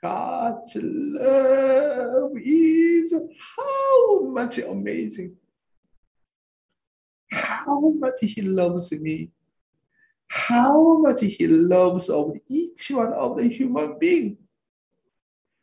God's 0.02 0.76
love 0.80 2.32
is 2.36 3.14
how 3.56 4.20
much 4.24 4.58
amazing. 4.58 5.36
How 7.30 7.80
much 7.80 8.20
He 8.20 8.42
loves 8.42 8.92
me. 8.92 9.30
How 10.28 10.98
much 10.98 11.22
He 11.22 11.46
loves 11.46 12.08
of 12.08 12.32
each 12.48 12.90
one 12.90 13.12
of 13.12 13.36
the 13.36 13.48
human 13.48 13.98
being. 13.98 14.38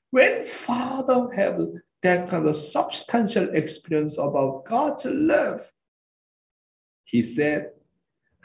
When 0.09 0.41
Father 0.43 1.33
have 1.35 1.59
that 2.01 2.29
kind 2.29 2.47
of 2.47 2.55
substantial 2.55 3.49
experience 3.49 4.17
about 4.17 4.65
God's 4.65 5.05
love. 5.05 5.71
He 7.03 7.23
said, 7.23 7.71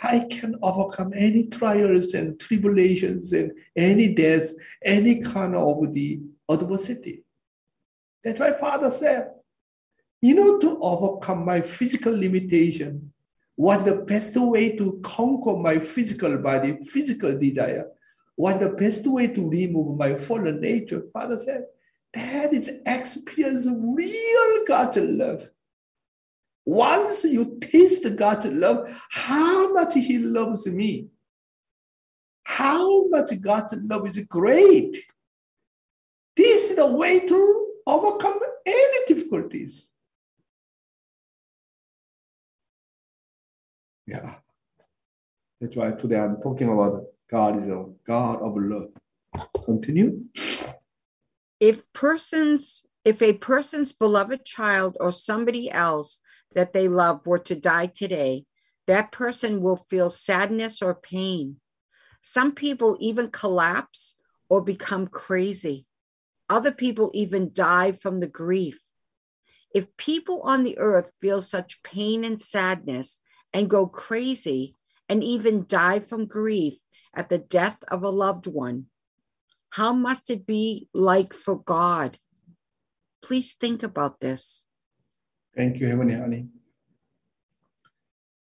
I 0.02 0.26
can 0.30 0.56
overcome 0.62 1.12
any 1.14 1.44
trials 1.44 2.12
and 2.12 2.38
tribulations 2.38 3.32
and 3.32 3.52
any 3.74 4.14
deaths, 4.14 4.54
any 4.84 5.20
kind 5.20 5.56
of 5.56 5.92
the 5.92 6.20
adversity. 6.48 7.24
That's 8.22 8.40
why 8.40 8.52
Father 8.52 8.90
said, 8.90 9.30
you 10.26 10.34
know, 10.34 10.58
to 10.58 10.78
overcome 10.80 11.44
my 11.44 11.60
physical 11.60 12.12
limitation, 12.12 13.12
what's 13.54 13.84
the 13.84 13.94
best 13.94 14.36
way 14.36 14.74
to 14.74 15.00
conquer 15.04 15.56
my 15.56 15.78
physical 15.78 16.36
body, 16.38 16.78
physical 16.82 17.38
desire? 17.38 17.86
What's 18.34 18.58
the 18.58 18.70
best 18.70 19.06
way 19.06 19.28
to 19.28 19.48
remove 19.48 19.96
my 19.96 20.16
fallen 20.16 20.60
nature? 20.60 21.04
Father 21.12 21.38
said, 21.38 21.66
that 22.12 22.52
is 22.52 22.70
experience 22.84 23.66
of 23.66 23.74
real 23.78 24.64
God's 24.66 24.96
love. 24.96 25.48
Once 26.64 27.24
you 27.24 27.58
taste 27.60 28.04
God's 28.16 28.46
love, 28.46 29.00
how 29.10 29.72
much 29.72 29.94
He 29.94 30.18
loves 30.18 30.66
me, 30.66 31.06
how 32.42 33.06
much 33.08 33.30
God's 33.40 33.74
love 33.80 34.08
is 34.08 34.18
great. 34.28 34.96
This 36.34 36.70
is 36.70 36.76
the 36.76 36.86
way 36.86 37.20
to 37.26 37.66
overcome 37.86 38.40
any 38.66 39.06
difficulties. 39.06 39.92
Yeah. 44.06 44.36
That's 45.60 45.76
why 45.76 45.90
today 45.92 46.18
I'm 46.18 46.40
talking 46.40 46.68
about 46.72 47.04
God 47.28 47.56
is 47.56 47.66
a 47.66 47.86
God 48.04 48.40
of 48.42 48.56
love. 48.56 48.90
Continue 49.64 50.24
if 51.60 51.82
persons 51.92 52.84
if 53.04 53.22
a 53.22 53.32
person's 53.34 53.92
beloved 53.92 54.44
child 54.44 54.96
or 55.00 55.12
somebody 55.12 55.70
else 55.70 56.20
that 56.54 56.72
they 56.72 56.88
love 56.88 57.24
were 57.26 57.38
to 57.38 57.54
die 57.54 57.86
today 57.86 58.44
that 58.86 59.10
person 59.10 59.62
will 59.62 59.76
feel 59.76 60.10
sadness 60.10 60.82
or 60.82 60.94
pain 60.94 61.56
some 62.20 62.52
people 62.52 62.96
even 63.00 63.30
collapse 63.30 64.14
or 64.48 64.60
become 64.60 65.06
crazy 65.06 65.86
other 66.48 66.72
people 66.72 67.10
even 67.14 67.50
die 67.52 67.92
from 67.92 68.20
the 68.20 68.26
grief 68.26 68.80
if 69.74 69.96
people 69.96 70.40
on 70.42 70.62
the 70.62 70.78
earth 70.78 71.12
feel 71.20 71.40
such 71.40 71.82
pain 71.82 72.24
and 72.24 72.40
sadness 72.40 73.18
and 73.56 73.72
go 73.72 73.86
crazy 73.86 74.76
and 75.08 75.24
even 75.24 75.64
die 75.66 76.00
from 76.00 76.26
grief 76.26 76.84
at 77.14 77.30
the 77.30 77.38
death 77.38 77.78
of 77.88 78.04
a 78.04 78.10
loved 78.10 78.46
one 78.46 78.86
how 79.76 79.92
must 79.92 80.30
it 80.30 80.46
be 80.46 80.88
like 80.94 81.34
for 81.34 81.60
God? 81.60 82.18
Please 83.22 83.52
think 83.52 83.82
about 83.82 84.20
this. 84.20 84.64
Thank 85.54 85.78
you, 85.80 85.86
Heavenly 85.86 86.14
Honey. 86.14 86.46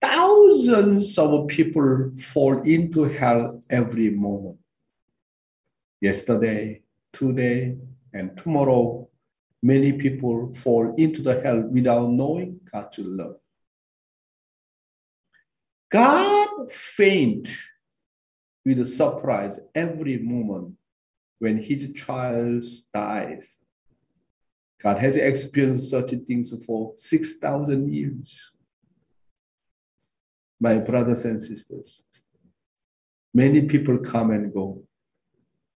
Thousands 0.02 1.18
of 1.18 1.48
people 1.48 2.12
fall 2.22 2.62
into 2.64 3.04
hell 3.06 3.60
every 3.70 4.10
moment. 4.10 4.58
Yesterday, 6.02 6.82
today, 7.14 7.78
and 8.14 8.38
tomorrow, 8.38 9.08
many 9.62 9.94
people 9.94 10.52
fall 10.54 10.94
into 10.98 11.22
the 11.22 11.40
hell 11.42 11.62
without 11.72 12.10
knowing 12.10 12.60
God's 12.70 13.00
love. 13.00 13.40
God 15.94 16.72
faint 16.72 17.56
with 18.66 18.84
surprise 18.88 19.60
every 19.76 20.18
moment 20.18 20.74
when 21.38 21.58
his 21.58 21.92
child 21.94 22.64
dies. 22.92 23.62
God 24.82 24.98
has 24.98 25.18
experienced 25.18 25.92
such 25.92 26.10
things 26.26 26.52
for 26.66 26.94
6,000 26.96 27.94
years. 27.94 28.52
My 30.60 30.80
brothers 30.80 31.26
and 31.26 31.40
sisters, 31.40 32.02
many 33.32 33.62
people 33.68 34.00
come 34.00 34.32
and 34.32 34.52
go, 34.52 34.82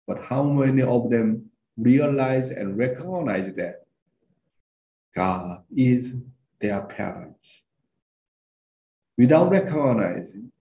but 0.06 0.26
how 0.26 0.44
many 0.44 0.84
of 0.84 1.10
them 1.10 1.50
realize 1.76 2.52
and 2.52 2.78
recognize 2.78 3.52
that 3.56 3.78
God 5.16 5.64
is 5.76 6.18
their 6.60 6.82
parents? 6.82 7.63
Without 9.18 9.52
recognizing 9.52 10.52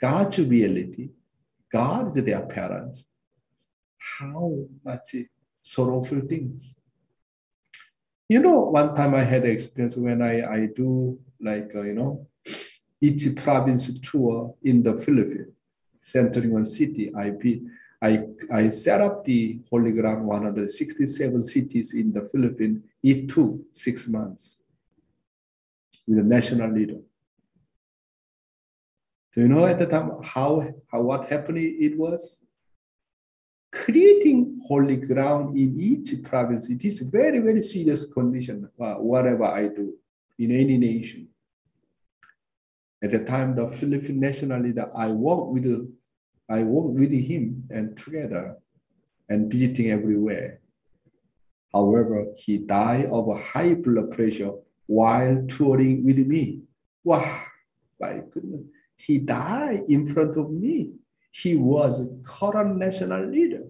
God's 0.00 0.38
reality, 0.38 1.10
God 1.70 2.16
is 2.16 2.24
their 2.24 2.44
parents, 2.46 3.04
how 4.20 4.66
much 4.84 5.16
sorrowful 5.62 6.20
things. 6.20 6.74
You 8.28 8.40
know, 8.40 8.60
one 8.60 8.94
time 8.94 9.14
I 9.14 9.24
had 9.24 9.44
experience 9.44 9.96
when 9.96 10.22
I, 10.22 10.42
I 10.46 10.66
do 10.66 11.18
like, 11.40 11.72
uh, 11.74 11.82
you 11.82 11.94
know, 11.94 12.28
each 13.00 13.34
province 13.36 13.92
tour 14.00 14.54
in 14.62 14.82
the 14.82 14.96
Philippines, 14.96 15.52
centering 16.02 16.54
on 16.54 16.64
city. 16.64 17.12
I, 17.14 17.30
be, 17.30 17.62
I, 18.00 18.24
I 18.52 18.68
set 18.68 19.00
up 19.00 19.24
the 19.24 19.60
Holy 19.68 19.92
Ground 19.92 20.26
167 20.26 21.42
cities 21.42 21.94
in 21.94 22.12
the 22.12 22.24
Philippines. 22.24 22.82
It 23.02 23.28
took 23.28 23.60
six 23.72 24.06
months 24.08 24.62
with 26.06 26.18
a 26.18 26.22
national 26.22 26.72
leader. 26.72 27.00
Do 29.34 29.40
you 29.40 29.48
know 29.48 29.64
at 29.64 29.78
the 29.78 29.86
time 29.86 30.10
how, 30.22 30.68
how 30.90 31.00
what 31.02 31.28
happened 31.28 31.58
it 31.58 31.96
was? 31.96 32.42
creating 33.72 34.58
holy 34.68 34.96
ground 34.96 35.56
in 35.56 35.80
each 35.80 36.22
province, 36.22 36.68
it 36.68 36.84
is 36.84 37.00
very, 37.00 37.38
very 37.38 37.62
serious 37.62 38.04
condition, 38.04 38.68
uh, 38.78 38.94
whatever 38.96 39.44
I 39.44 39.68
do 39.68 39.94
in 40.38 40.52
any 40.52 40.76
nation. 40.76 41.28
At 43.02 43.10
the 43.10 43.24
time, 43.24 43.56
the 43.56 43.66
Philippine 43.66 44.20
national 44.20 44.62
leader, 44.62 44.90
I 44.94 45.08
work 45.08 45.48
with, 45.48 45.90
I 46.48 46.62
work 46.62 46.98
with 46.98 47.12
him 47.12 47.64
and 47.70 47.96
together 47.96 48.58
and 49.28 49.50
visiting 49.50 49.90
everywhere. 49.90 50.60
However, 51.72 52.26
he 52.36 52.58
died 52.58 53.06
of 53.06 53.28
a 53.28 53.38
high 53.38 53.74
blood 53.74 54.10
pressure 54.10 54.52
while 54.86 55.46
touring 55.48 56.04
with 56.04 56.18
me. 56.18 56.60
Wow, 57.02 57.42
my 57.98 58.20
goodness. 58.30 58.66
He 59.04 59.18
died 59.18 59.84
in 59.88 60.06
front 60.06 60.36
of 60.36 60.50
me 60.50 60.92
he 61.32 61.56
was 61.56 61.98
a 61.98 62.08
current 62.22 62.76
national 62.76 63.26
leader. 63.26 63.64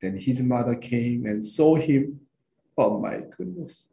Then 0.00 0.18
his 0.18 0.42
mother 0.42 0.76
came 0.76 1.24
and 1.24 1.42
saw 1.42 1.76
him. 1.76 2.20
Oh 2.76 3.00
my 3.00 3.22
goodness. 3.36 3.88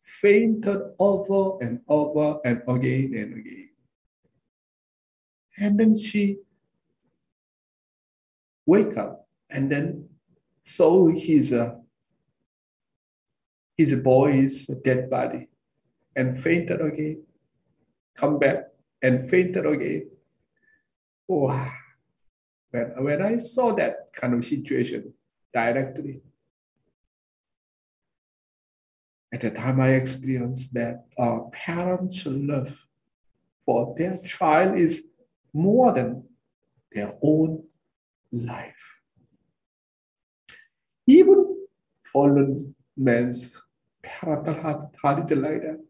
Fainted 0.00 0.80
over 0.98 1.64
and 1.64 1.80
over 1.86 2.40
and 2.44 2.62
again 2.66 3.14
and 3.14 3.38
again. 3.38 3.68
And 5.56 5.78
then 5.78 5.96
she 5.96 6.38
wake 8.66 8.96
up 8.96 9.28
and 9.48 9.70
then 9.70 10.08
saw 10.62 11.08
his 11.08 11.52
uh, 11.52 11.76
his 13.76 13.94
boy's 13.94 14.66
dead 14.66 15.08
body 15.08 15.48
and 16.16 16.36
fainted 16.36 16.80
again. 16.80 17.22
Come 18.14 18.38
back 18.38 18.68
and 19.02 19.28
fainted 19.28 19.66
again. 19.66 20.10
Wow. 21.26 21.72
When, 22.70 23.04
when 23.04 23.22
I 23.22 23.38
saw 23.38 23.72
that 23.74 24.12
kind 24.12 24.34
of 24.34 24.44
situation 24.44 25.14
directly, 25.52 26.22
at 29.32 29.40
the 29.40 29.50
time 29.50 29.80
I 29.80 29.90
experienced 29.90 30.74
that 30.74 31.06
uh, 31.18 31.40
parents' 31.52 32.26
love 32.26 32.86
for 33.64 33.94
their 33.96 34.18
child 34.18 34.78
is 34.78 35.04
more 35.52 35.92
than 35.92 36.24
their 36.92 37.14
own 37.22 37.64
life. 38.30 39.00
Even 41.06 41.66
fallen 42.04 42.74
man's 42.96 43.60
parental 44.02 44.60
heart, 44.60 44.84
heart 45.00 45.30
is 45.30 45.38
like 45.38 45.62
that. 45.62 45.80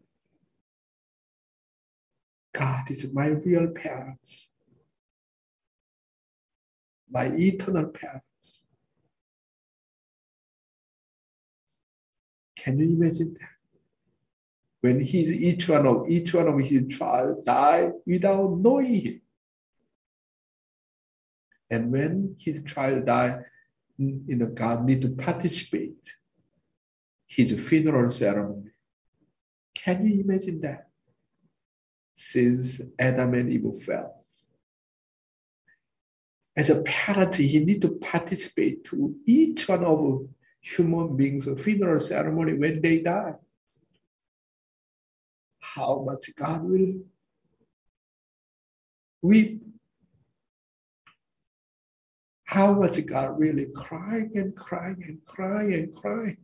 God 2.53 2.91
is 2.91 3.11
my 3.11 3.27
real 3.27 3.67
parents, 3.69 4.51
my 7.09 7.25
eternal 7.25 7.87
parents. 7.87 8.65
Can 12.55 12.77
you 12.77 12.95
imagine 12.95 13.33
that? 13.33 13.49
When 14.81 14.99
he's 15.01 15.31
each 15.31 15.67
one 15.67 15.87
of 15.87 16.07
each 16.07 16.33
one 16.33 16.47
of 16.47 16.59
his 16.59 16.95
child 16.95 17.43
die 17.43 17.91
without 18.05 18.57
knowing 18.59 19.01
him. 19.01 19.21
And 21.71 21.91
when 21.91 22.35
his 22.37 22.61
child 22.65 23.05
die, 23.05 23.39
you 23.97 24.35
know, 24.35 24.47
God 24.47 24.85
need 24.85 25.01
to 25.01 25.09
participate 25.09 26.13
his 27.25 27.51
funeral 27.67 28.11
ceremony. 28.11 28.71
Can 29.73 30.05
you 30.05 30.21
imagine 30.21 30.61
that? 30.61 30.92
Since 32.13 32.81
Adam 32.99 33.33
and 33.33 33.49
Eve 33.49 33.75
fell. 33.83 34.23
As 36.55 36.69
a 36.69 36.83
parent, 36.83 37.35
he 37.35 37.59
need 37.59 37.81
to 37.81 37.89
participate 37.89 38.83
to 38.85 39.15
each 39.25 39.67
one 39.67 39.83
of 39.83 40.27
human 40.61 41.17
beings' 41.17 41.49
funeral 41.61 41.99
ceremony 41.99 42.53
when 42.53 42.81
they 42.81 43.01
die. 43.01 43.35
How 45.59 46.03
much 46.05 46.29
God 46.35 46.63
will 46.63 47.01
weep. 49.23 49.63
How 52.43 52.73
much 52.73 53.03
God 53.05 53.39
really 53.39 53.67
crying 53.73 54.31
and 54.35 54.55
crying 54.55 55.03
and 55.07 55.25
crying 55.25 55.73
and 55.73 55.95
crying. 55.95 56.37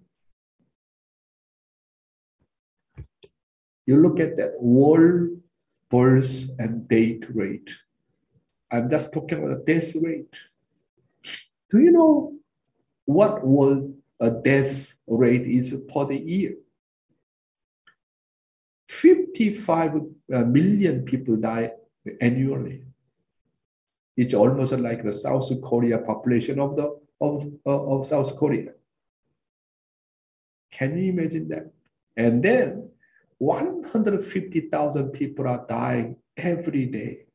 You 3.85 3.97
look 3.97 4.19
at 4.19 4.37
that 4.37 4.61
world 4.61 5.41
birth 5.89 6.49
and 6.57 6.87
death 6.87 7.29
rate. 7.33 7.71
I'm 8.71 8.89
just 8.89 9.11
talking 9.13 9.39
about 9.39 9.65
the 9.65 9.73
death 9.73 9.95
rate. 10.01 10.35
Do 11.69 11.79
you 11.79 11.91
know 11.91 12.33
what 13.05 13.45
world 13.45 13.95
a 14.19 14.29
death 14.29 14.93
rate 15.07 15.47
is 15.47 15.75
per 15.91 16.05
the 16.05 16.17
year? 16.17 16.55
55 18.87 19.95
uh, 20.33 20.43
people 21.05 21.35
die 21.37 21.71
annually. 22.19 22.83
It's 24.17 24.33
almost 24.33 24.73
like 24.73 25.03
the 25.03 25.13
South 25.13 25.49
Korea 25.61 25.99
population 25.99 26.59
of 26.59 26.75
the 26.75 26.99
of, 27.21 27.45
of 27.65 28.05
South 28.05 28.35
Korea. 28.35 28.71
Can 30.71 30.97
you 30.97 31.11
imagine 31.11 31.47
that? 31.49 31.71
And 32.15 32.43
then 32.43 32.89
150,000 33.39 35.11
people 35.11 35.47
are 35.47 35.65
dying 35.67 36.17
every 36.37 36.85
day. 36.85 37.25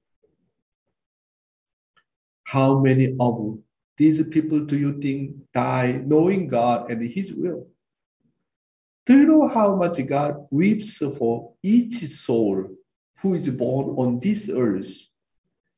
How 2.45 2.79
many 2.79 3.17
of 3.19 3.59
these 3.97 4.23
people 4.25 4.61
do 4.61 4.79
you 4.79 5.01
think 5.01 5.37
die 5.53 6.03
knowing 6.05 6.47
God 6.47 6.91
and 6.91 7.03
His 7.11 7.33
will? 7.33 7.69
Do 9.07 9.19
you 9.19 9.27
know 9.27 9.49
how 9.49 9.77
much 9.77 10.05
God 10.07 10.47
weeps 10.51 10.99
for 10.99 11.55
each 11.63 12.07
soul 12.09 12.69
who 13.21 13.35
is 13.35 13.49
born 13.51 13.97
on 13.97 14.21
this 14.21 14.49
earth 14.49 15.09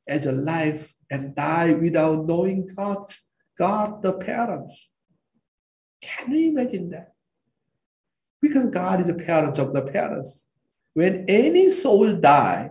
as 0.07 0.27
a 0.27 0.33
life 0.33 0.95
and 1.11 1.35
die 1.35 1.73
without 1.75 2.27
knowing 2.27 2.69
God, 2.75 3.13
God 3.57 4.03
the 4.03 4.13
parents? 4.13 4.91
Can 6.01 6.33
you 6.33 6.51
imagine 6.51 6.91
that? 6.91 7.16
Because 8.47 8.71
God 8.71 9.01
is 9.01 9.09
the 9.09 9.15
parent 9.15 9.59
of 9.59 9.73
the 9.73 9.83
parents. 9.83 10.47
When 10.95 11.25
any 11.29 11.71
soul 11.71 12.15
die, 12.15 12.71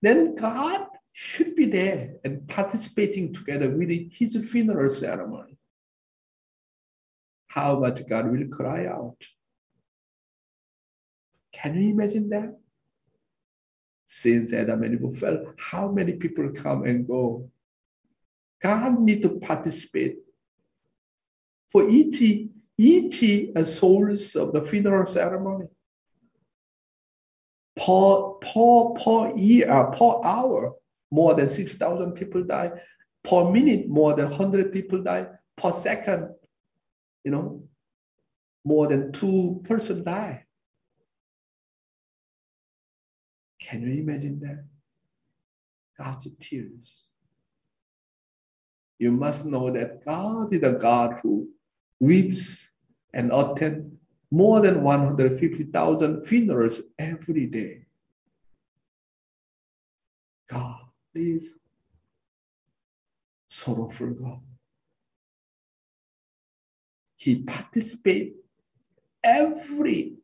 then 0.00 0.34
God 0.34 0.86
should 1.12 1.54
be 1.54 1.66
there 1.66 2.14
and 2.24 2.48
participating 2.48 3.32
together 3.32 3.70
with 3.70 3.90
his 4.12 4.36
funeral 4.50 4.88
ceremony. 4.88 5.56
How 7.48 7.78
much 7.78 8.06
God 8.08 8.30
will 8.30 8.48
cry 8.48 8.86
out. 8.86 9.18
Can 11.52 11.80
you 11.80 11.90
imagine 11.90 12.28
that? 12.30 12.58
Since 14.06 14.52
Adam 14.54 14.82
and 14.82 14.94
Eve 14.94 15.18
fell, 15.18 15.54
how 15.58 15.90
many 15.90 16.14
people 16.14 16.50
come 16.50 16.84
and 16.84 17.06
go? 17.06 17.50
God 18.62 19.00
need 19.00 19.22
to 19.22 19.38
participate. 19.38 20.16
For 21.68 21.88
each 21.88 22.20
each 22.78 23.22
souls 23.66 24.36
of 24.36 24.52
the 24.52 24.62
funeral 24.62 25.06
ceremony. 25.06 25.66
Per, 27.76 28.22
per, 28.40 28.90
per 29.02 29.36
year, 29.36 29.70
uh, 29.70 29.90
per 29.90 30.24
hour, 30.24 30.74
more 31.10 31.34
than 31.34 31.48
6,000 31.48 32.12
people 32.12 32.44
die. 32.44 32.72
Per 33.24 33.50
minute, 33.50 33.88
more 33.88 34.14
than 34.14 34.30
100 34.30 34.72
people 34.72 35.02
die. 35.02 35.26
Per 35.56 35.72
second, 35.72 36.30
you 37.24 37.30
know, 37.30 37.64
more 38.64 38.86
than 38.86 39.12
two 39.12 39.62
person 39.64 40.02
die. 40.02 40.44
Can 43.60 43.82
you 43.82 44.02
imagine 44.02 44.40
that? 44.40 44.64
God's 45.96 46.28
tears. 46.40 47.08
You 48.98 49.12
must 49.12 49.44
know 49.44 49.70
that 49.70 50.04
God 50.04 50.52
is 50.52 50.62
a 50.62 50.72
God 50.72 51.20
who 51.22 51.48
weeps 52.02 52.68
and 53.14 53.30
attend 53.32 53.96
more 54.28 54.60
than 54.60 54.82
150,000 54.82 56.26
funerals 56.26 56.80
every 56.98 57.46
day. 57.46 57.86
God 60.50 60.80
is 61.14 61.54
sorrowful 63.48 64.10
God. 64.10 64.40
He 67.16 67.36
participates 67.36 68.34
every 69.22 70.16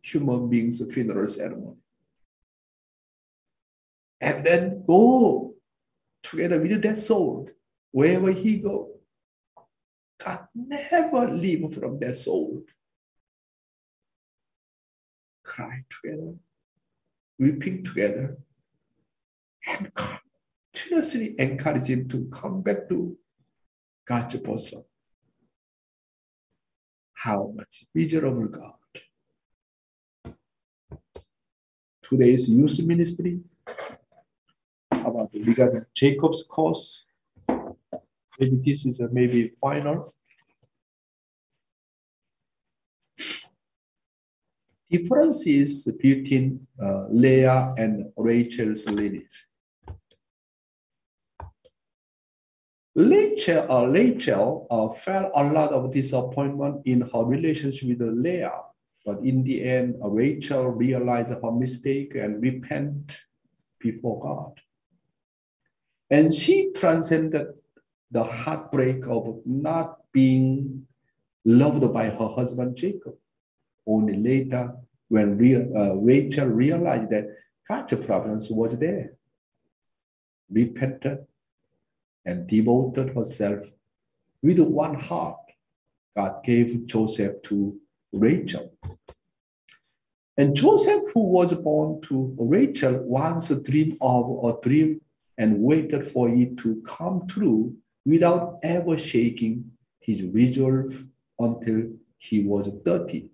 human 0.00 0.48
being's 0.48 0.80
funeral 0.92 1.26
ceremony. 1.26 1.82
And 4.20 4.46
then 4.46 4.84
go 4.86 5.54
together 6.22 6.60
with 6.60 6.80
that 6.82 6.98
soul 6.98 7.48
wherever 7.90 8.30
he 8.30 8.58
goes. 8.58 8.97
God 10.24 10.48
never 10.54 11.28
leave 11.28 11.72
from 11.72 11.98
their 11.98 12.12
soul. 12.12 12.64
Cry 15.44 15.84
together, 15.88 16.34
weeping 17.38 17.84
together, 17.84 18.36
and 19.66 19.90
continuously 19.94 21.34
encourage 21.38 21.86
him 21.86 22.08
to 22.08 22.28
come 22.32 22.62
back 22.62 22.88
to 22.88 23.16
God's 24.04 24.36
bosom. 24.36 24.84
How 27.14 27.52
much 27.54 27.84
miserable 27.94 28.48
God. 28.48 30.34
Today's 32.02 32.48
youth 32.48 32.80
ministry 32.82 33.40
about 34.90 35.30
regarding 35.34 35.84
Jacob's 35.94 36.42
course 36.42 37.07
Maybe 38.38 38.60
this 38.64 38.86
is 38.86 39.00
a 39.00 39.08
maybe 39.08 39.52
final. 39.60 40.12
Difference 44.90 45.46
is 45.46 45.92
between 46.00 46.66
uh, 46.80 47.08
Leah 47.10 47.74
and 47.76 48.10
Rachel's 48.16 48.86
lineage. 48.86 49.44
Rachel, 52.94 53.70
uh, 53.70 53.86
Rachel 53.86 54.66
uh, 54.70 54.88
felt 54.88 55.30
a 55.34 55.44
lot 55.44 55.72
of 55.72 55.92
disappointment 55.92 56.82
in 56.84 57.02
her 57.02 57.22
relationship 57.22 57.88
with 57.88 58.02
Leah, 58.02 58.62
but 59.04 59.20
in 59.22 59.44
the 59.44 59.62
end, 59.62 59.96
uh, 60.02 60.08
Rachel 60.08 60.66
realized 60.68 61.30
her 61.30 61.52
mistake 61.52 62.14
and 62.16 62.42
repent 62.42 63.20
before 63.78 64.20
God. 64.20 64.60
And 66.10 66.34
she 66.34 66.72
transcended 66.72 67.48
the 68.10 68.24
heartbreak 68.24 69.06
of 69.06 69.40
not 69.44 69.98
being 70.12 70.86
loved 71.44 71.92
by 71.92 72.06
her 72.10 72.28
husband 72.28 72.76
Jacob. 72.76 73.14
Only 73.86 74.16
later, 74.16 74.74
when 75.08 75.38
real, 75.38 75.76
uh, 75.76 75.94
Rachel 75.94 76.48
realized 76.48 77.10
that 77.10 77.26
God's 77.66 77.94
providence 78.04 78.48
was 78.50 78.76
there, 78.78 79.12
repented, 80.50 81.26
and 82.24 82.46
devoted 82.46 83.14
herself 83.14 83.66
with 84.42 84.58
one 84.60 84.94
heart. 84.94 85.38
God 86.14 86.44
gave 86.44 86.86
Joseph 86.86 87.42
to 87.42 87.78
Rachel. 88.12 88.72
And 90.36 90.54
Joseph, 90.54 91.02
who 91.12 91.24
was 91.24 91.52
born 91.54 92.00
to 92.02 92.34
Rachel, 92.38 92.98
once 93.02 93.48
dreamed 93.48 93.96
of 94.00 94.44
a 94.44 94.60
dream 94.60 95.00
and 95.36 95.60
waited 95.60 96.06
for 96.06 96.28
it 96.28 96.56
to 96.58 96.82
come 96.86 97.26
true 97.26 97.76
without 98.08 98.58
ever 98.62 98.96
shaking 98.96 99.70
his 100.00 100.22
resolve 100.22 101.04
until 101.38 101.90
he 102.16 102.42
was 102.42 102.66
30. 102.82 103.28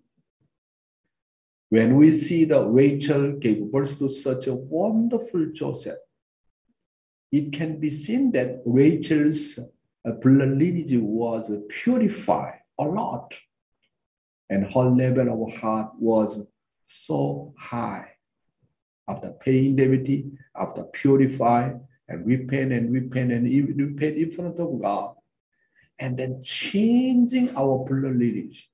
When 1.69 1.95
we 1.97 2.11
see 2.11 2.45
that 2.47 2.67
Rachel 2.67 3.35
gave 3.39 3.71
birth 3.71 4.01
to 4.01 4.09
such 4.09 4.49
a 4.49 4.55
wonderful 4.55 5.47
Joseph, 5.53 5.99
it 7.31 7.53
can 7.53 7.79
be 7.79 7.89
seen 7.89 8.33
that 8.33 8.63
Rachel's 8.67 9.61
blood 10.21 10.59
lineage 10.63 10.99
was 11.01 11.53
purified 11.69 12.59
a 12.77 12.85
lot, 12.85 13.33
and 14.51 14.73
her 14.73 14.91
level 14.91 15.45
of 15.45 15.55
heart 15.55 15.93
was 16.01 16.41
so 16.85 17.55
high. 17.57 18.09
After 19.07 19.31
paying 19.31 19.77
liberty, 19.77 20.33
after 20.57 20.83
purify 20.83 21.75
and 22.09 22.27
repent 22.27 22.73
and 22.73 22.93
repent 22.93 23.33
and 23.33 23.45
repent 23.79 24.17
in 24.17 24.31
front 24.31 24.59
of 24.59 24.81
God, 24.81 25.15
and 25.99 26.17
then 26.19 26.43
changing 26.43 27.57
our 27.57 27.85
lineage, 27.89 28.71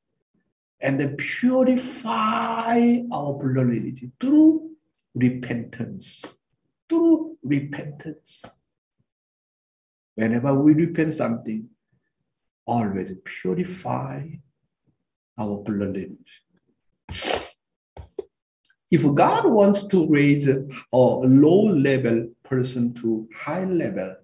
and 0.81 0.99
then 0.99 1.17
purify 1.17 2.99
our 3.13 3.39
lineage 3.43 4.05
through 4.19 4.71
repentance. 5.15 6.25
Through 6.89 7.39
repentance. 7.43 8.43
Whenever 10.15 10.55
we 10.61 10.75
repent 10.75 11.13
something, 11.13 11.69
always 12.67 13.13
purify 13.25 14.27
our 15.39 15.63
lineage. 15.69 16.43
If 18.91 19.03
God 19.15 19.47
wants 19.47 19.87
to 19.89 20.09
raise 20.09 20.49
a 20.49 20.67
low 20.93 21.67
level 21.67 22.29
person 22.43 22.93
to 22.95 23.29
high 23.35 23.65
level, 23.65 24.17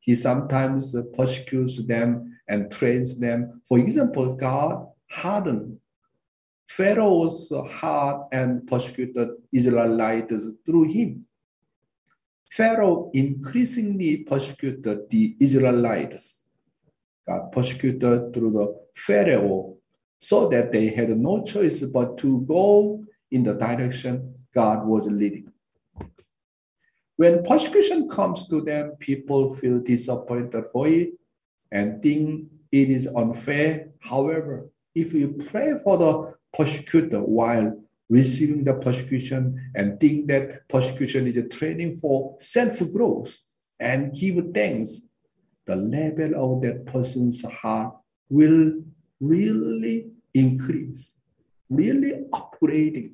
he 0.00 0.14
sometimes 0.14 0.94
persecutes 1.16 1.80
them 1.86 2.38
and 2.48 2.70
trains 2.70 3.18
them. 3.18 3.62
For 3.68 3.78
example, 3.78 4.34
God 4.34 4.86
hardened 5.08 5.78
Pharaoh's 6.66 7.52
heart 7.70 8.28
and 8.32 8.66
persecuted 8.66 9.28
Israelites 9.52 10.44
through 10.66 10.92
him. 10.92 11.26
Pharaoh 12.50 13.10
increasingly 13.14 14.18
persecuted 14.18 15.08
the 15.08 15.36
Israelites. 15.38 16.42
God 17.26 17.52
persecuted 17.52 18.34
through 18.34 18.52
the 18.52 18.80
Pharaoh 18.94 19.76
so 20.18 20.48
that 20.48 20.72
they 20.72 20.88
had 20.88 21.10
no 21.10 21.44
choice 21.44 21.80
but 21.80 22.18
to 22.18 22.40
go 22.42 23.04
in 23.34 23.42
the 23.42 23.54
direction 23.54 24.34
God 24.54 24.86
was 24.86 25.06
leading. 25.06 25.50
When 27.16 27.44
persecution 27.44 28.08
comes 28.08 28.46
to 28.48 28.60
them, 28.60 28.92
people 28.98 29.54
feel 29.54 29.80
disappointed 29.80 30.66
for 30.72 30.88
it 30.88 31.10
and 31.70 32.02
think 32.02 32.48
it 32.70 32.90
is 32.90 33.06
unfair. 33.08 33.90
However, 34.00 34.70
if 34.94 35.12
you 35.12 35.28
pray 35.50 35.78
for 35.82 35.98
the 35.98 36.34
persecutor 36.56 37.20
while 37.20 37.80
receiving 38.08 38.62
the 38.64 38.74
persecution 38.74 39.70
and 39.74 39.98
think 40.00 40.28
that 40.28 40.68
persecution 40.68 41.26
is 41.26 41.36
a 41.36 41.48
training 41.48 41.94
for 41.94 42.36
self-growth 42.38 43.36
and 43.80 44.14
give 44.14 44.36
thanks, 44.54 45.02
the 45.66 45.76
level 45.76 46.32
of 46.44 46.62
that 46.62 46.86
person's 46.86 47.42
heart 47.44 47.94
will 48.28 48.82
really 49.20 50.10
increase, 50.34 51.16
really 51.70 52.12
upgrading. 52.32 53.12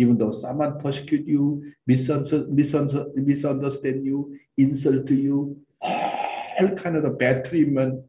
Even 0.00 0.16
though 0.16 0.30
someone 0.30 0.80
persecute 0.80 1.26
you, 1.26 1.74
misunderstand 1.86 4.06
you, 4.06 4.34
insult 4.56 5.10
you, 5.10 5.60
all 5.82 6.70
kind 6.74 6.96
of 6.96 7.02
the 7.02 7.10
bad 7.10 7.44
treatment, 7.44 8.02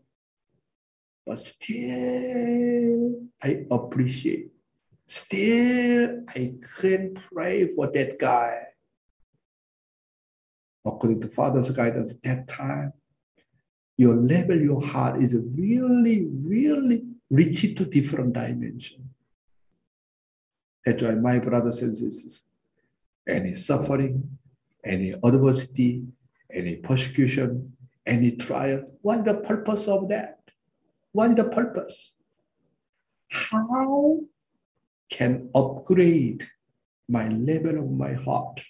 but 1.26 1.38
still 1.38 3.20
I 3.44 3.66
appreciate. 3.70 4.52
Still 5.06 6.24
I 6.30 6.54
can 6.80 7.16
pray 7.16 7.68
for 7.68 7.92
that 7.92 8.18
guy. 8.18 8.68
According 10.86 11.20
to 11.22 11.28
Father's 11.28 11.72
guidance, 11.72 12.16
that 12.24 12.48
time, 12.48 12.94
your 13.98 14.16
level, 14.16 14.60
your 14.60 14.82
heart 14.82 15.22
is 15.22 15.36
really, 15.36 16.26
really 16.26 17.04
reaching 17.30 17.76
to 17.76 17.84
different 17.84 18.32
dimension. 18.32 19.10
That's 20.86 21.04
why 21.04 21.16
my 21.16 21.40
brothers 21.40 21.82
and 21.82 21.98
sisters, 21.98 22.44
any 23.28 23.54
suffering, 23.54 24.38
any 24.84 25.12
adversity, 25.12 26.04
any 26.52 26.78
persecution, 26.78 27.78
any 28.06 28.32
trial, 28.36 28.92
what's 29.02 29.24
the 29.24 29.36
purpose 29.36 29.88
of 29.88 30.10
that? 30.10 30.40
What 31.12 31.30
is 31.32 31.36
the 31.36 31.50
purpose? 31.50 32.16
How 33.30 34.22
can 35.10 35.50
upgrade 35.54 36.48
my 37.08 37.28
level 37.28 37.78
of 37.78 37.92
my 37.92 38.14
heart 38.14 38.62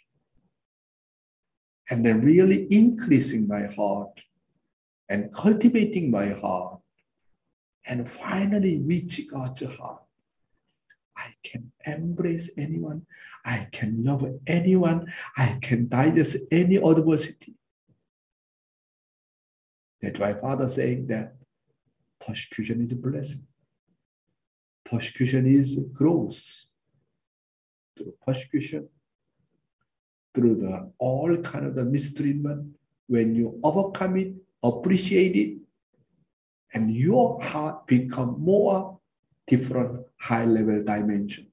and 1.90 2.06
then 2.06 2.22
really 2.22 2.68
increasing 2.72 3.48
my 3.48 3.68
heart 3.68 4.22
and 5.10 5.32
cultivating 5.34 6.10
my 6.10 6.30
heart 6.30 6.80
and 7.86 8.08
finally 8.08 8.82
reach 8.82 9.22
God's 9.30 9.64
heart. 9.76 10.04
I 11.16 11.34
can 11.44 11.72
embrace 11.86 12.50
anyone. 12.58 13.06
I 13.44 13.68
can 13.72 14.04
love 14.04 14.26
anyone. 14.48 15.12
I 15.38 15.58
can 15.62 15.88
digest 15.88 16.38
any 16.52 16.78
adversity. 16.78 17.56
That's 20.02 20.20
why 20.20 20.34
Father 20.34 20.68
saying 20.68 21.08
that 21.08 21.36
persecution 22.26 22.82
is 22.82 22.92
a 22.92 22.96
blessing. 22.96 23.46
Persecution 24.86 25.46
is 25.46 25.80
growth. 25.94 26.66
Through 27.96 28.14
persecution, 28.26 28.88
through 30.34 30.56
the 30.56 30.92
all 30.98 31.38
kind 31.38 31.66
of 31.66 31.76
the 31.76 31.84
mistreatment, 31.84 32.76
when 33.08 33.36
you 33.36 33.60
overcome 33.64 34.18
it, 34.18 34.34
appreciate 34.64 35.36
it, 35.36 35.58
and 36.74 36.90
your 36.90 37.42
heart 37.42 37.86
become 37.86 38.38
more 38.40 39.01
different 39.48 40.06
high 40.20 40.46
level 40.46 40.84
dimension. 40.84 41.48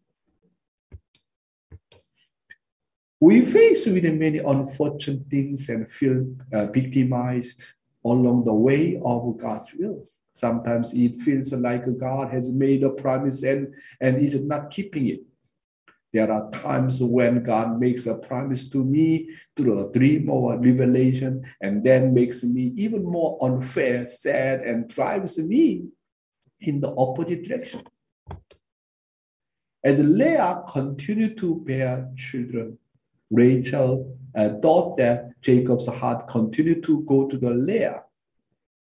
We 3.20 3.44
face 3.44 3.86
with 3.86 4.04
many 4.04 4.38
unfortunate 4.38 5.26
things 5.28 5.68
and 5.68 5.88
feel 5.88 6.24
uh, 6.52 6.66
victimized 6.66 7.64
along 8.04 8.44
the 8.44 8.54
way 8.54 9.00
of 9.04 9.36
God's 9.36 9.74
will. 9.74 10.04
Sometimes 10.32 10.94
it 10.94 11.16
feels 11.16 11.52
like 11.52 11.98
God 11.98 12.30
has 12.30 12.52
made 12.52 12.84
a 12.84 12.90
promise 12.90 13.42
and, 13.42 13.74
and 14.00 14.18
is 14.18 14.40
not 14.40 14.70
keeping 14.70 15.08
it. 15.08 15.20
There 16.12 16.30
are 16.30 16.48
times 16.50 17.02
when 17.02 17.42
God 17.42 17.80
makes 17.80 18.06
a 18.06 18.14
promise 18.14 18.68
to 18.70 18.84
me 18.84 19.30
through 19.56 19.88
a 19.88 19.92
dream 19.92 20.30
or 20.30 20.54
a 20.54 20.58
revelation, 20.58 21.44
and 21.60 21.84
then 21.84 22.14
makes 22.14 22.44
me 22.44 22.72
even 22.76 23.02
more 23.02 23.36
unfair, 23.42 24.06
sad, 24.06 24.60
and 24.60 24.88
drives 24.88 25.38
me 25.38 25.88
in 26.60 26.80
the 26.80 26.94
opposite 26.96 27.44
direction. 27.44 27.82
As 29.84 29.98
Leah 30.00 30.62
continued 30.68 31.38
to 31.38 31.56
bear 31.60 32.10
children, 32.16 32.78
Rachel 33.30 34.16
uh, 34.34 34.50
thought 34.60 34.96
that 34.96 35.40
Jacob's 35.40 35.86
heart 35.86 36.26
continued 36.28 36.82
to 36.84 37.02
go 37.04 37.28
to 37.28 37.36
the 37.36 37.50
Leah 37.50 38.02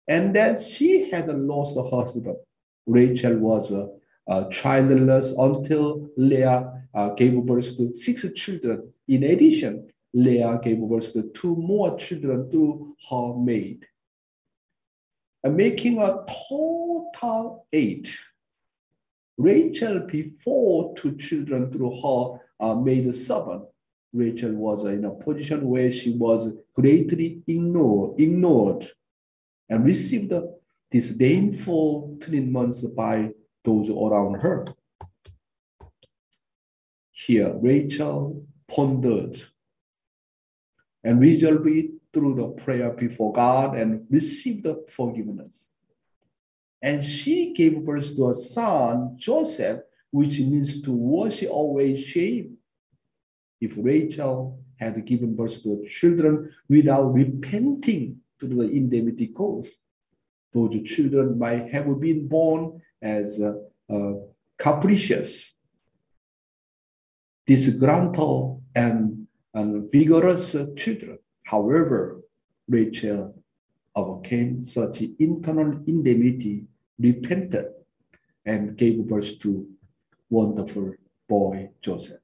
and 0.07 0.36
that 0.36 0.59
she 0.62 1.09
had 1.12 1.28
lost 1.28 1.76
her 1.76 1.88
husband. 1.89 2.38
Rachel 2.86 3.38
was 3.38 3.72
uh, 3.72 3.88
uh, 4.28 4.49
childless 4.49 5.32
until 5.38 6.09
Leah 6.18 6.88
uh, 6.93 7.09
gave 7.14 7.36
birth 7.45 7.78
to 7.78 7.93
six 7.93 8.26
children. 8.34 8.91
In 9.07 9.24
addition, 9.24 9.89
Leah 10.14 10.59
gave 10.62 10.80
birth 10.80 11.14
to 11.14 11.30
two 11.34 11.55
more 11.55 11.97
children 11.97 12.49
through 12.49 12.95
her 13.09 13.34
maid, 13.36 13.86
and 15.43 15.55
making 15.55 15.97
a 15.99 16.23
total 16.49 17.65
eight. 17.73 18.15
Rachel, 19.37 20.01
before 20.01 20.93
two 20.95 21.15
children 21.15 21.71
through 21.71 22.01
her 22.01 22.39
uh, 22.59 22.75
maid 22.75 23.13
servant, 23.15 23.63
Rachel 24.13 24.53
was 24.53 24.83
in 24.83 25.05
a 25.05 25.11
position 25.11 25.67
where 25.67 25.89
she 25.89 26.11
was 26.11 26.49
greatly 26.73 27.41
ignored, 27.47 28.19
ignored 28.19 28.85
and 29.69 29.85
received 29.85 30.33
disdainful 30.91 32.17
treatments 32.21 32.81
by 32.81 33.31
those 33.63 33.89
around 33.89 34.41
her. 34.41 34.65
Here, 37.11 37.55
Rachel 37.55 38.45
pondered 38.67 39.41
and 41.03 41.19
resolve 41.19 41.65
it 41.67 41.91
through 42.14 42.36
the 42.36 42.47
prayer 42.64 42.91
before 42.91 43.32
God 43.32 43.76
and 43.76 44.05
receive 44.09 44.64
the 44.64 44.84
forgiveness. 44.88 45.72
And 46.82 47.03
she 47.03 47.53
gave 47.53 47.86
birth 47.86 48.16
to 48.16 48.30
a 48.30 48.34
son, 48.34 49.16
Joseph, 49.18 49.82
which 50.09 50.39
means 50.39 50.82
to 50.82 50.91
wash 50.91 51.43
away 51.43 51.95
shame. 51.95 52.57
If 53.59 53.76
Rachel 53.78 54.59
had 54.78 55.05
given 55.05 55.36
birth 55.36 55.62
to 55.64 55.86
children 55.88 56.51
without 56.68 57.14
repenting 57.14 58.18
to 58.39 58.47
the 58.47 58.70
indemnity 58.70 59.28
cause, 59.28 59.70
those 60.53 60.82
children 60.84 61.38
might 61.38 61.72
have 61.72 61.99
been 61.99 62.28
born 62.28 62.82
as 63.01 63.39
uh, 63.39 63.53
uh, 63.93 64.14
capricious, 64.57 65.53
disgruntled, 67.45 68.64
and, 68.76 69.28
and 69.53 69.89
vigorous 69.91 70.55
children. 70.76 71.20
However, 71.43 72.21
Rachel 72.67 73.35
overcame 73.95 74.63
such 74.63 75.01
internal 75.19 75.83
indemnity, 75.85 76.67
repented, 76.97 77.67
and 78.45 78.77
gave 78.77 79.05
birth 79.07 79.39
to 79.39 79.67
wonderful 80.29 80.93
boy 81.27 81.71
Joseph. 81.81 82.19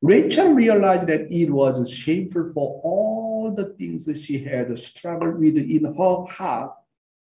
Rachel 0.00 0.52
realized 0.52 1.06
that 1.06 1.30
it 1.30 1.48
was 1.50 1.88
shameful 1.88 2.50
for 2.52 2.80
all 2.82 3.54
the 3.54 3.66
things 3.66 4.08
she 4.20 4.42
had 4.42 4.76
struggled 4.78 5.38
with 5.38 5.56
in 5.56 5.84
her 5.84 6.24
heart 6.26 6.72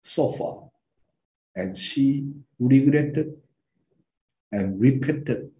so 0.03 0.29
far. 0.29 0.69
And 1.53 1.77
she 1.77 2.31
regretted 2.57 3.35
and 4.53 4.79
repented. 4.79 5.51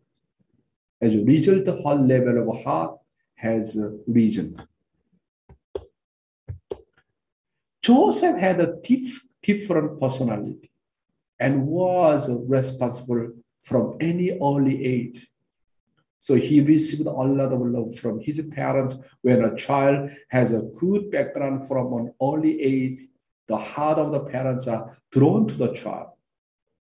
As 1.02 1.16
a 1.16 1.26
result, 1.26 1.68
her 1.68 1.96
level 1.96 2.50
of 2.50 2.64
heart 2.64 3.01
has 3.42 3.78
risen. 4.08 4.62
Joseph 7.82 8.38
had 8.38 8.62
a 8.62 8.76
diff- 8.84 9.26
different 9.42 10.00
personality 10.00 10.72
and 11.40 11.68
was 11.68 12.30
responsible 12.30 13.34
from 13.62 13.98
any 14.00 14.32
early 14.32 14.86
age 14.86 15.32
so 16.22 16.36
he 16.36 16.62
received 16.62 17.08
a 17.08 17.12
lot 17.12 17.52
of 17.52 17.62
love 17.62 17.96
from 17.96 18.20
his 18.20 18.40
parents. 18.52 18.96
When 19.24 19.44
a 19.44 19.56
child 19.56 20.12
has 20.30 20.54
a 20.54 20.62
good 20.62 21.10
background 21.10 21.68
from 21.68 21.92
an 21.94 22.14
early 22.22 22.62
age, 22.62 23.08
the 23.48 23.58
heart 23.58 23.98
of 23.98 24.12
the 24.12 24.20
parents 24.20 24.68
are 24.68 25.00
drawn 25.12 25.48
to 25.48 25.56
the 25.56 25.74
child. 25.74 26.10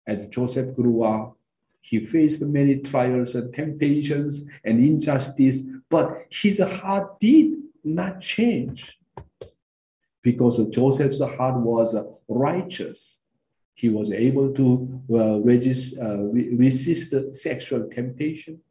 As 0.06 0.28
Joseph 0.28 0.76
grew 0.76 1.04
up, 1.04 1.38
he 1.80 2.02
faced 2.02 2.42
many 2.42 2.80
trials 2.80 3.34
and 3.34 3.54
temptations 3.54 4.44
and 4.62 4.84
injustice, 4.84 5.62
but 5.94 6.08
his 6.42 6.58
heart 6.60 7.20
did 7.20 7.48
not 7.84 8.20
change 8.20 8.98
because 10.22 10.56
Joseph's 10.70 11.22
heart 11.22 11.58
was 11.72 11.90
righteous. 12.28 13.20
He 13.76 13.90
was 13.90 14.10
able 14.12 14.54
to 14.54 15.02
uh, 15.12 15.40
resist, 15.42 15.96
uh, 15.98 16.24
resist 16.64 17.14
sexual 17.34 17.90
temptation 17.90 18.62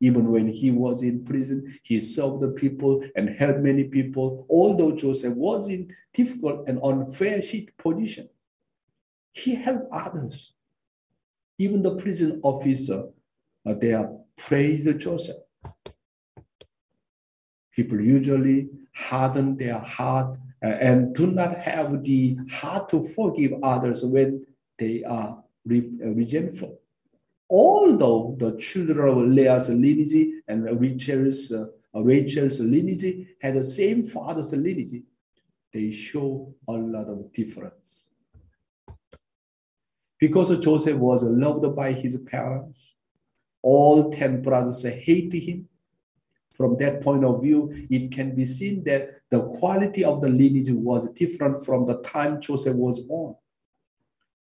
even 0.00 0.30
when 0.30 0.48
he 0.48 0.70
was 0.70 1.02
in 1.02 1.24
prison, 1.24 1.78
he 1.82 2.00
served 2.00 2.40
the 2.40 2.48
people 2.48 3.04
and 3.14 3.28
helped 3.28 3.60
many 3.60 3.84
people. 3.84 4.46
Although 4.48 4.92
Joseph 4.92 5.34
was 5.34 5.68
in 5.68 5.94
difficult 6.14 6.66
and 6.66 6.80
unfair 6.82 7.42
position, 7.76 8.30
he 9.32 9.54
helped 9.54 9.92
others. 9.92 10.54
Even 11.58 11.82
the 11.82 11.96
prison 11.96 12.40
officer, 12.42 13.08
uh, 13.66 13.74
they 13.74 13.92
praised 14.36 14.98
Joseph. 14.98 15.36
People 17.80 18.00
usually 18.00 18.68
harden 18.94 19.56
their 19.56 19.78
heart 19.78 20.30
uh, 20.62 20.66
and 20.88 21.14
do 21.14 21.26
not 21.40 21.52
have 21.56 22.04
the 22.04 22.36
heart 22.50 22.88
to 22.90 23.02
forgive 23.02 23.52
others 23.62 24.04
when 24.04 24.46
they 24.78 25.02
are 25.04 25.42
re- 25.64 25.90
uh, 26.04 26.10
resentful 26.20 26.80
although 27.50 28.36
the 28.38 28.56
children 28.56 29.08
of 29.08 29.28
Leah's 29.28 29.68
lineage 29.68 30.28
and 30.46 30.64
Rachel's, 30.80 31.50
uh, 31.50 31.66
Rachel's 31.92 32.60
lineage 32.60 33.26
had 33.42 33.54
the 33.54 33.64
same 33.64 34.04
father's 34.04 34.52
lineage, 34.52 35.02
they 35.72 35.90
show 35.90 36.54
a 36.68 36.72
lot 36.72 37.08
of 37.08 37.32
difference. 37.32 38.06
Because 40.18 40.56
Joseph 40.58 40.96
was 40.96 41.22
loved 41.22 41.74
by 41.74 41.92
his 41.92 42.16
parents, 42.18 42.94
all 43.62 44.12
10 44.12 44.42
brothers 44.42 44.82
hated 44.84 45.42
him. 45.42 45.68
From 46.60 46.76
that 46.76 47.00
point 47.00 47.24
of 47.24 47.40
view, 47.40 47.72
it 47.88 48.12
can 48.12 48.34
be 48.34 48.44
seen 48.44 48.84
that 48.84 49.22
the 49.30 49.40
quality 49.40 50.04
of 50.04 50.20
the 50.20 50.28
lineage 50.28 50.68
was 50.68 51.08
different 51.14 51.64
from 51.64 51.86
the 51.86 52.02
time 52.02 52.38
Joseph 52.38 52.76
was 52.76 53.00
born. 53.00 53.34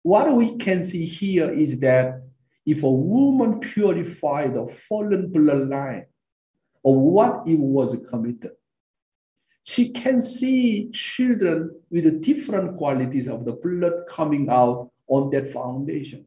What 0.01 0.34
we 0.34 0.57
can 0.57 0.84
see 0.84 1.05
here 1.05 1.51
is 1.51 1.80
that 1.82 2.24
if 2.66 2.82
a 2.82 2.89
woman 2.89 3.60
purified 3.60 4.55
the 4.55 4.66
fallen 4.68 5.30
bloodline 5.30 6.05
of 6.84 6.95
what 6.95 7.47
it 7.47 7.60
was 7.60 7.95
committed, 8.10 8.53
she 9.64 9.91
can 9.91 10.20
see 10.20 10.89
children 10.89 11.80
with 11.91 12.24
different 12.24 12.76
qualities 12.76 13.28
of 13.28 13.45
the 13.45 13.51
blood 13.51 14.07
coming 14.07 14.49
out 14.49 14.89
on 15.07 15.30
that 15.30 15.47
foundation. 15.47 16.26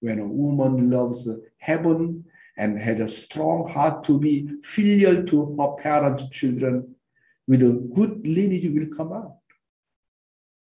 When 0.00 0.18
a 0.18 0.26
woman 0.26 0.90
loves 0.90 1.28
heaven 1.58 2.24
and 2.58 2.78
has 2.78 3.00
a 3.00 3.08
strong 3.08 3.68
heart 3.68 4.02
to 4.04 4.18
be 4.18 4.48
filial 4.62 5.24
to 5.24 5.56
her 5.56 5.82
parents' 5.82 6.28
children, 6.30 6.94
with 7.46 7.62
a 7.62 7.72
good 7.94 8.26
lineage 8.26 8.70
will 8.74 8.94
come 8.94 9.12
out. 9.12 9.36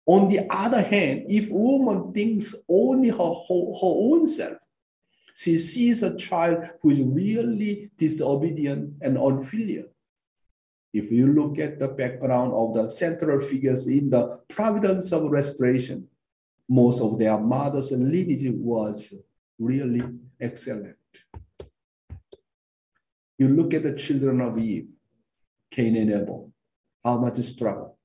On 0.06 0.30
the 0.30 0.48
other 0.50 0.82
hand, 0.82 1.26
if 1.30 1.50
woman 1.50 2.14
thinks 2.14 2.56
only 2.68 3.10
her, 3.10 3.18
her, 3.18 3.74
own 3.82 4.28
self, 4.28 4.58
she 5.36 5.58
sees 5.58 6.04
a 6.04 6.16
child 6.16 6.66
who 6.82 6.92
is 6.92 7.00
really 7.00 7.92
disobedient 7.98 8.94
and 9.02 9.18
unfilial. 9.18 9.86
If 10.94 11.12
you 11.12 11.34
look 11.34 11.58
at 11.58 11.80
the 11.80 11.88
background 11.88 12.54
of 12.54 12.76
the 12.76 12.90
central 12.90 13.40
figures 13.40 13.88
in 13.88 14.10
the 14.10 14.40
providence 14.48 15.12
of 15.12 15.24
restoration, 15.24 16.08
most 16.70 17.02
of 17.02 17.18
their 17.18 17.38
mother's 17.38 17.92
lineage 17.92 18.52
was 18.54 19.14
really 19.58 20.04
excellent. 20.40 20.96
You 23.44 23.50
look 23.50 23.74
at 23.74 23.84
the 23.84 23.94
children 23.94 24.40
of 24.40 24.58
Eve, 24.58 24.90
Cain 25.70 25.98
and 25.98 26.10
Abel, 26.10 26.54
how 27.04 27.18
much 27.18 27.42
struggle. 27.42 27.98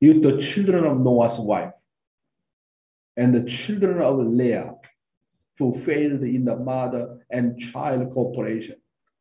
You 0.00 0.20
the 0.20 0.38
children 0.40 0.84
of 0.84 1.00
Noah's 1.00 1.40
wife, 1.40 1.74
and 3.16 3.34
the 3.34 3.42
children 3.42 4.00
of 4.00 4.16
Leah, 4.18 4.74
who 5.58 5.76
failed 5.76 6.22
in 6.22 6.44
the 6.44 6.54
mother 6.54 7.18
and 7.28 7.58
child 7.58 8.12
cooperation. 8.12 8.76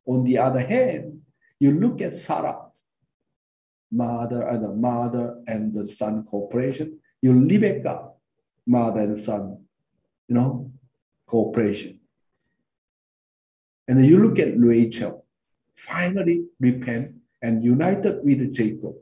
On 0.06 0.24
the 0.24 0.38
other 0.38 0.60
hand, 0.60 1.22
you 1.60 1.72
look 1.80 2.00
at 2.00 2.14
Sarah, 2.14 2.68
mother 3.92 4.48
and 4.48 4.64
the 4.64 4.76
mother 4.76 5.42
and 5.48 5.74
the 5.74 5.88
son 5.88 6.26
cooperation. 6.26 7.00
You 7.24 7.34
Rebecca, 7.34 8.12
mother 8.68 9.02
and 9.02 9.18
son, 9.18 9.66
you 10.28 10.36
know, 10.36 10.72
cooperation. 11.26 12.02
And 13.88 13.98
then 13.98 14.06
you 14.06 14.20
look 14.22 14.38
at 14.38 14.60
Rachel, 14.60 15.23
finally 15.74 16.46
repent 16.60 17.16
and 17.42 17.64
united 17.64 18.24
with 18.24 18.54
Jacob. 18.54 18.96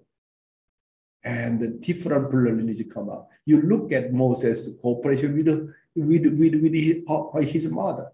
And 1.23 1.59
the 1.59 1.67
different 1.67 2.33
lineage 2.33 2.89
come 2.91 3.09
out. 3.09 3.27
You 3.45 3.61
look 3.61 3.91
at 3.91 4.11
Moses' 4.11 4.69
cooperation 4.81 5.37
with 5.37 5.47
with, 5.95 6.25
with, 6.25 6.55
with 6.55 6.73
his, 6.73 7.67
uh, 7.67 7.69
mother. 7.69 8.11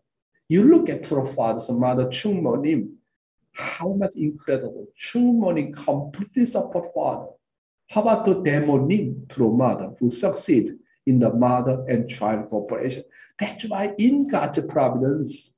You 0.49 0.63
look 0.63 0.89
at 0.89 1.05
through 1.05 1.27
father's 1.27 1.69
mother, 1.69 2.07
Chungmonim, 2.07 2.93
how 3.53 3.93
much 3.93 4.15
incredible. 4.15 4.87
Chungmonim 4.99 5.73
completely 5.73 6.45
support 6.45 6.93
father. 6.93 7.31
How 7.89 8.01
about 8.01 8.25
the 8.25 8.35
Daemonim, 8.35 9.29
true 9.29 9.55
mother, 9.55 9.93
who 9.99 10.11
succeed 10.11 10.77
in 11.05 11.19
the 11.19 11.31
mother 11.31 11.85
and 11.87 12.09
child 12.09 12.49
cooperation? 12.49 13.03
That's 13.39 13.63
why 13.65 13.93
in 13.97 14.27
God's 14.27 14.59
providence, 14.65 15.53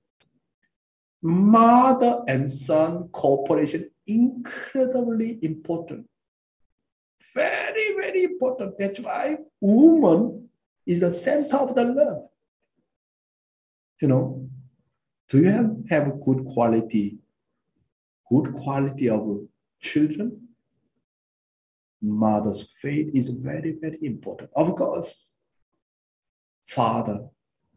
mother 1.21 2.21
and 2.27 2.49
son 2.49 3.09
cooperation 3.11 3.89
incredibly 4.07 5.39
important. 5.41 6.07
Very, 7.33 7.95
very 7.95 8.23
important. 8.23 8.77
That's 8.77 8.99
why 8.99 9.37
woman 9.59 10.49
is 10.85 10.99
the 10.99 11.11
center 11.11 11.57
of 11.57 11.75
the 11.75 11.85
love. 11.85 12.23
You 14.01 14.07
know, 14.07 14.49
do 15.27 15.39
you 15.39 15.51
have, 15.51 15.75
have 15.89 16.21
good 16.21 16.45
quality, 16.45 17.17
good 18.29 18.53
quality 18.53 19.09
of 19.09 19.47
children? 19.79 20.47
Mother's 22.01 22.63
faith 22.81 23.09
is 23.13 23.27
very, 23.27 23.77
very 23.79 23.99
important. 24.01 24.49
Of 24.55 24.73
course, 24.75 25.21
father 26.65 27.27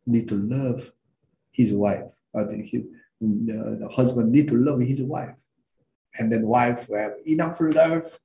need 0.06 0.28
to 0.28 0.36
love 0.36 0.92
his 1.50 1.72
wife. 1.72 2.12
I 2.34 2.44
think 2.44 2.70
uh, 2.74 2.78
the 3.22 3.88
husband 3.88 4.32
need 4.32 4.48
to 4.48 4.56
love 4.56 4.80
his 4.80 5.00
wife. 5.02 5.42
and 6.18 6.30
then 6.30 6.46
wife 6.46 6.88
have 6.94 7.14
enough 7.26 7.60
love, 7.60 8.18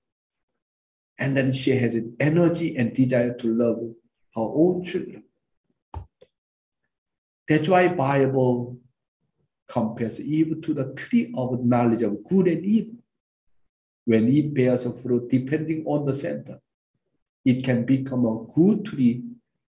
and 1.18 1.36
then 1.36 1.52
she 1.52 1.72
has 1.72 1.96
energy 2.20 2.76
and 2.78 2.94
desire 2.94 3.34
to 3.34 3.48
love 3.48 3.80
her 4.36 4.42
own 4.62 4.84
children. 4.84 5.24
That's 7.48 7.70
why 7.70 7.88
Bible 7.88 8.78
compares 9.68 10.20
Eve 10.20 10.62
to 10.62 10.74
the 10.74 10.94
tree 10.94 11.34
of 11.36 11.64
knowledge 11.64 12.02
of 12.04 12.24
good 12.26 12.48
and 12.48 12.66
evil. 12.66 12.96
When 14.06 14.28
it 14.30 14.54
bears 14.54 14.84
fruit, 15.02 15.30
depending 15.30 15.84
on 15.86 16.06
the 16.06 16.16
center, 16.16 16.60
it 17.44 17.64
can 17.64 17.86
become 17.86 18.26
a 18.26 18.46
good 18.54 18.86
tree 18.86 19.24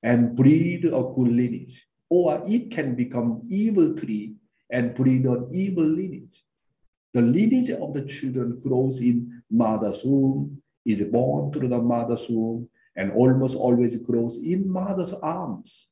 and 0.03 0.35
breed 0.35 0.85
a 0.87 0.91
good 0.91 1.29
lineage, 1.29 1.87
or 2.09 2.43
it 2.47 2.71
can 2.71 2.95
become 2.95 3.43
evil 3.49 3.95
tree 3.95 4.35
and 4.71 4.95
breed 4.95 5.25
an 5.25 5.49
evil 5.53 5.85
lineage. 5.85 6.45
The 7.15 7.23
lineage 7.23 7.71
of 7.71 7.95
the 7.95 8.03
children 8.03 8.61
grows 8.61 9.01
in 9.01 9.43
mother's 9.51 10.05
womb, 10.05 10.63
is 10.85 11.03
born 11.05 11.53
through 11.53 11.69
the 11.69 11.81
mother's 11.81 12.27
womb, 12.29 12.69
and 12.95 13.13
almost 13.13 13.57
always 13.57 13.97
grows 13.97 14.39
in 14.39 14.69
mother's 14.69 15.13
arms. 15.15 15.89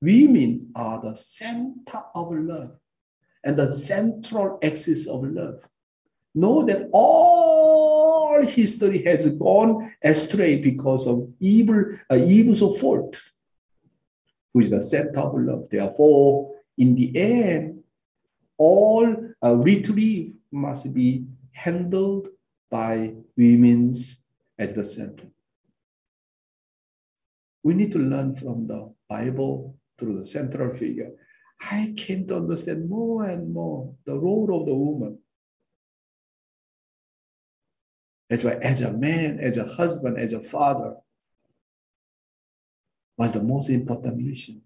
Women 0.00 0.70
are 0.74 1.00
the 1.00 1.14
center 1.16 2.02
of 2.14 2.32
love 2.32 2.78
and 3.44 3.56
the 3.56 3.72
central 3.72 4.58
axis 4.62 5.06
of 5.06 5.24
love. 5.24 5.66
Know 6.34 6.64
that 6.64 6.88
all 6.92 8.42
history 8.42 9.02
has 9.04 9.26
gone 9.26 9.92
astray 10.02 10.56
because 10.56 11.06
of 11.06 11.28
evil, 11.40 11.84
uh, 12.10 12.16
evil's 12.16 12.60
fault, 12.80 13.20
which 14.52 14.66
is 14.66 14.70
the 14.70 14.82
center 14.82 15.20
of 15.20 15.34
love. 15.34 15.68
Therefore, 15.70 16.54
in 16.78 16.94
the 16.94 17.12
end, 17.16 17.82
all 18.56 19.14
uh, 19.44 19.56
retrieve 19.56 20.34
must 20.50 20.94
be 20.94 21.26
handled 21.52 22.28
by 22.70 23.14
women's 23.36 24.18
as 24.58 24.74
the 24.74 24.84
center. 24.84 25.26
We 27.62 27.74
need 27.74 27.92
to 27.92 27.98
learn 27.98 28.34
from 28.34 28.66
the 28.66 28.94
Bible 29.08 29.76
through 29.98 30.18
the 30.18 30.24
central 30.24 30.70
figure. 30.70 31.10
I 31.60 31.92
came 31.96 32.26
to 32.28 32.36
understand 32.36 32.88
more 32.88 33.24
and 33.24 33.52
more 33.52 33.94
the 34.06 34.18
role 34.18 34.60
of 34.60 34.66
the 34.66 34.74
woman. 34.74 35.18
That's 38.30 38.44
why, 38.44 38.52
as 38.52 38.80
a 38.80 38.92
man, 38.92 39.40
as 39.40 39.56
a 39.56 39.66
husband, 39.66 40.18
as 40.18 40.32
a 40.32 40.40
father, 40.40 40.96
was 43.16 43.32
the 43.32 43.42
most 43.42 43.70
important 43.70 44.18
mission. 44.18 44.62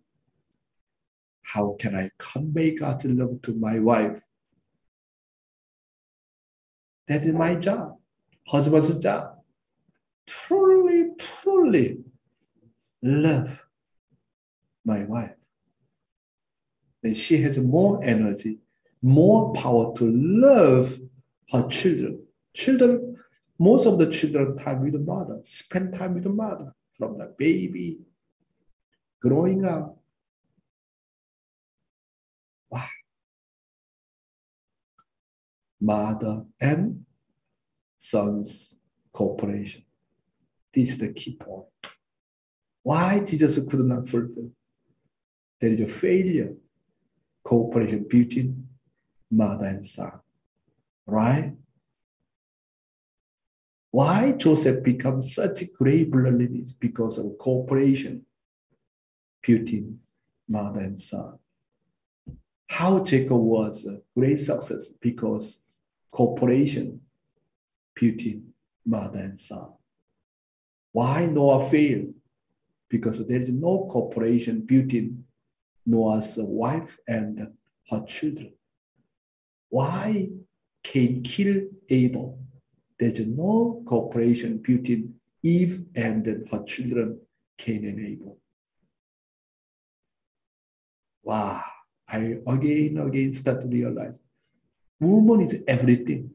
How 1.43 1.77
can 1.79 1.95
I 1.95 2.11
convey 2.19 2.75
God's 2.75 3.05
love 3.05 3.43
to 3.43 3.55
my 3.55 3.79
wife? 3.79 4.25
That 7.09 7.23
is 7.23 7.33
my 7.33 7.57
job, 7.57 7.99
husband's 8.47 8.95
job. 8.99 9.39
Truly, 10.27 11.11
truly 11.19 11.99
love 13.03 13.67
my 14.85 15.05
wife. 15.05 15.35
Then 17.03 17.15
she 17.15 17.39
has 17.43 17.59
more 17.59 18.03
energy, 18.05 18.59
more 19.03 19.53
power 19.53 19.93
to 19.97 20.11
love 20.11 20.99
her 21.51 21.67
children. 21.69 22.25
Children, 22.55 23.17
most 23.59 23.87
of 23.87 23.99
the 23.99 24.07
children 24.07 24.57
time 24.57 24.83
with 24.83 24.93
the 24.93 25.01
mother, 25.01 25.41
spend 25.45 25.95
time 25.95 26.15
with 26.15 26.25
the 26.25 26.31
mother 26.31 26.73
from 26.93 27.19
the 27.19 27.35
baby, 27.37 27.99
growing 29.21 29.65
up, 29.65 30.02
Mother 35.83 36.45
and 36.61 37.05
sons 37.97 38.77
cooperation. 39.13 39.83
This 40.73 40.91
is 40.91 40.99
the 40.99 41.13
key 41.13 41.37
point. 41.37 41.67
Why 42.85 43.19
Jesus 43.21 43.59
could 43.69 43.81
not 43.81 44.07
fulfill? 44.07 44.51
There 45.61 45.73
is 45.73 45.81
a 45.81 45.87
failure 45.87 46.55
cooperation 47.43 48.07
between 48.09 48.69
mother 49.29 49.67
and 49.67 49.85
son. 49.85 50.21
Right? 51.05 51.55
Why 53.91 54.33
Joseph 54.33 54.85
becomes 54.85 55.35
such 55.35 55.63
a 55.63 55.67
great 55.67 56.13
blood 56.13 56.35
lineage? 56.35 56.71
Because 56.79 57.19
of 57.19 57.37
cooperation 57.39 58.25
between 59.43 59.99
mother 60.49 60.81
and 60.81 60.99
son 60.99 61.39
how 62.73 63.05
Jacob 63.05 63.37
was 63.39 63.85
a 63.85 63.99
great 64.19 64.39
success 64.39 64.89
because 65.01 65.62
cooperation 66.13 67.01
between 67.95 68.53
mother 68.85 69.19
and 69.19 69.41
son. 69.41 69.73
Why 70.93 71.27
Noah 71.27 71.69
failed? 71.69 72.15
Because 72.89 73.27
there 73.27 73.41
is 73.41 73.51
no 73.51 73.89
cooperation 73.91 74.61
between 74.61 75.25
Noah's 75.87 76.37
wife 76.39 76.99
and 77.09 77.55
her 77.91 78.05
children. 78.07 78.53
Why 79.71 80.29
Cain 80.85 81.23
killed 81.23 81.65
Abel? 81.89 82.39
There's 82.99 83.27
no 83.27 83.83
cooperation 83.87 84.59
between 84.59 85.15
Eve 85.43 85.87
and 85.97 86.27
her 86.27 86.63
children, 86.65 87.21
Cain 87.57 87.87
and 87.87 87.99
Abel. 87.99 88.39
Wow. 91.23 91.63
I 92.09 92.37
again 92.47 92.99
again 92.99 93.33
start 93.33 93.63
to 93.63 93.67
realize 93.67 94.19
woman 95.03 95.41
is 95.41 95.63
everything. 95.67 96.31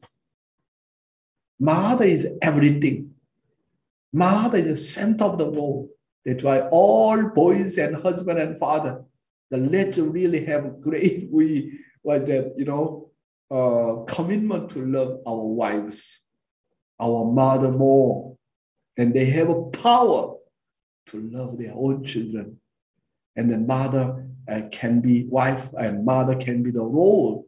Mother 1.60 2.06
is 2.06 2.28
everything. 2.42 3.12
Mother 4.14 4.60
is 4.60 4.66
the 4.66 4.78
center 4.78 5.26
of 5.26 5.38
the 5.38 5.50
world. 5.50 5.90
That's 6.26 6.44
why 6.44 6.62
all 6.72 7.30
boys 7.30 7.78
and 7.78 7.96
husband 7.96 8.40
and 8.40 8.58
father, 8.58 9.04
the 9.50 9.58
let's 9.58 9.98
really 9.98 10.46
have 10.46 10.82
great 10.82 11.30
we 11.32 11.80
was 12.04 12.26
that 12.26 12.54
you 12.58 12.66
know 12.66 13.12
uh, 13.50 14.04
commitment 14.04 14.70
to 14.72 14.86
love 14.86 15.20
our 15.26 15.46
wives, 15.46 16.20
our 17.00 17.26
mother 17.26 17.72
more, 17.72 18.36
and 18.98 19.14
they 19.14 19.26
have 19.26 19.50
a 19.50 19.64
power 19.70 20.36
to 21.08 21.22
love 21.32 21.58
their 21.58 21.74
own 21.74 22.04
children. 22.04 22.60
And 23.36 23.50
the 23.52 23.58
mother 23.58 24.28
uh, 24.50 24.62
can 24.72 25.00
be 25.00 25.26
wife 25.26 25.70
and 25.80 26.04
mother 26.04 26.36
can 26.36 26.64
be 26.64 26.72
the 26.72 26.84
role, 26.84 27.47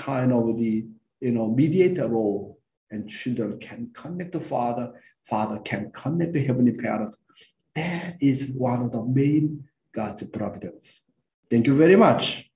kind 0.00 0.32
of 0.32 0.56
the 0.56 0.86
you 1.20 1.32
know 1.32 1.48
mediator 1.48 2.08
role, 2.08 2.58
and 2.90 3.08
children 3.08 3.58
can 3.58 3.90
connect 3.92 4.32
to 4.32 4.40
father, 4.40 4.92
father 5.22 5.58
can 5.60 5.90
connect 5.92 6.32
to 6.34 6.44
heavenly 6.44 6.72
parents. 6.72 7.18
That 7.74 8.16
is 8.20 8.50
one 8.50 8.82
of 8.82 8.92
the 8.92 9.02
main 9.02 9.64
God's 9.92 10.22
providence. 10.24 11.02
Thank 11.50 11.66
you 11.66 11.74
very 11.74 11.96
much. 11.96 12.49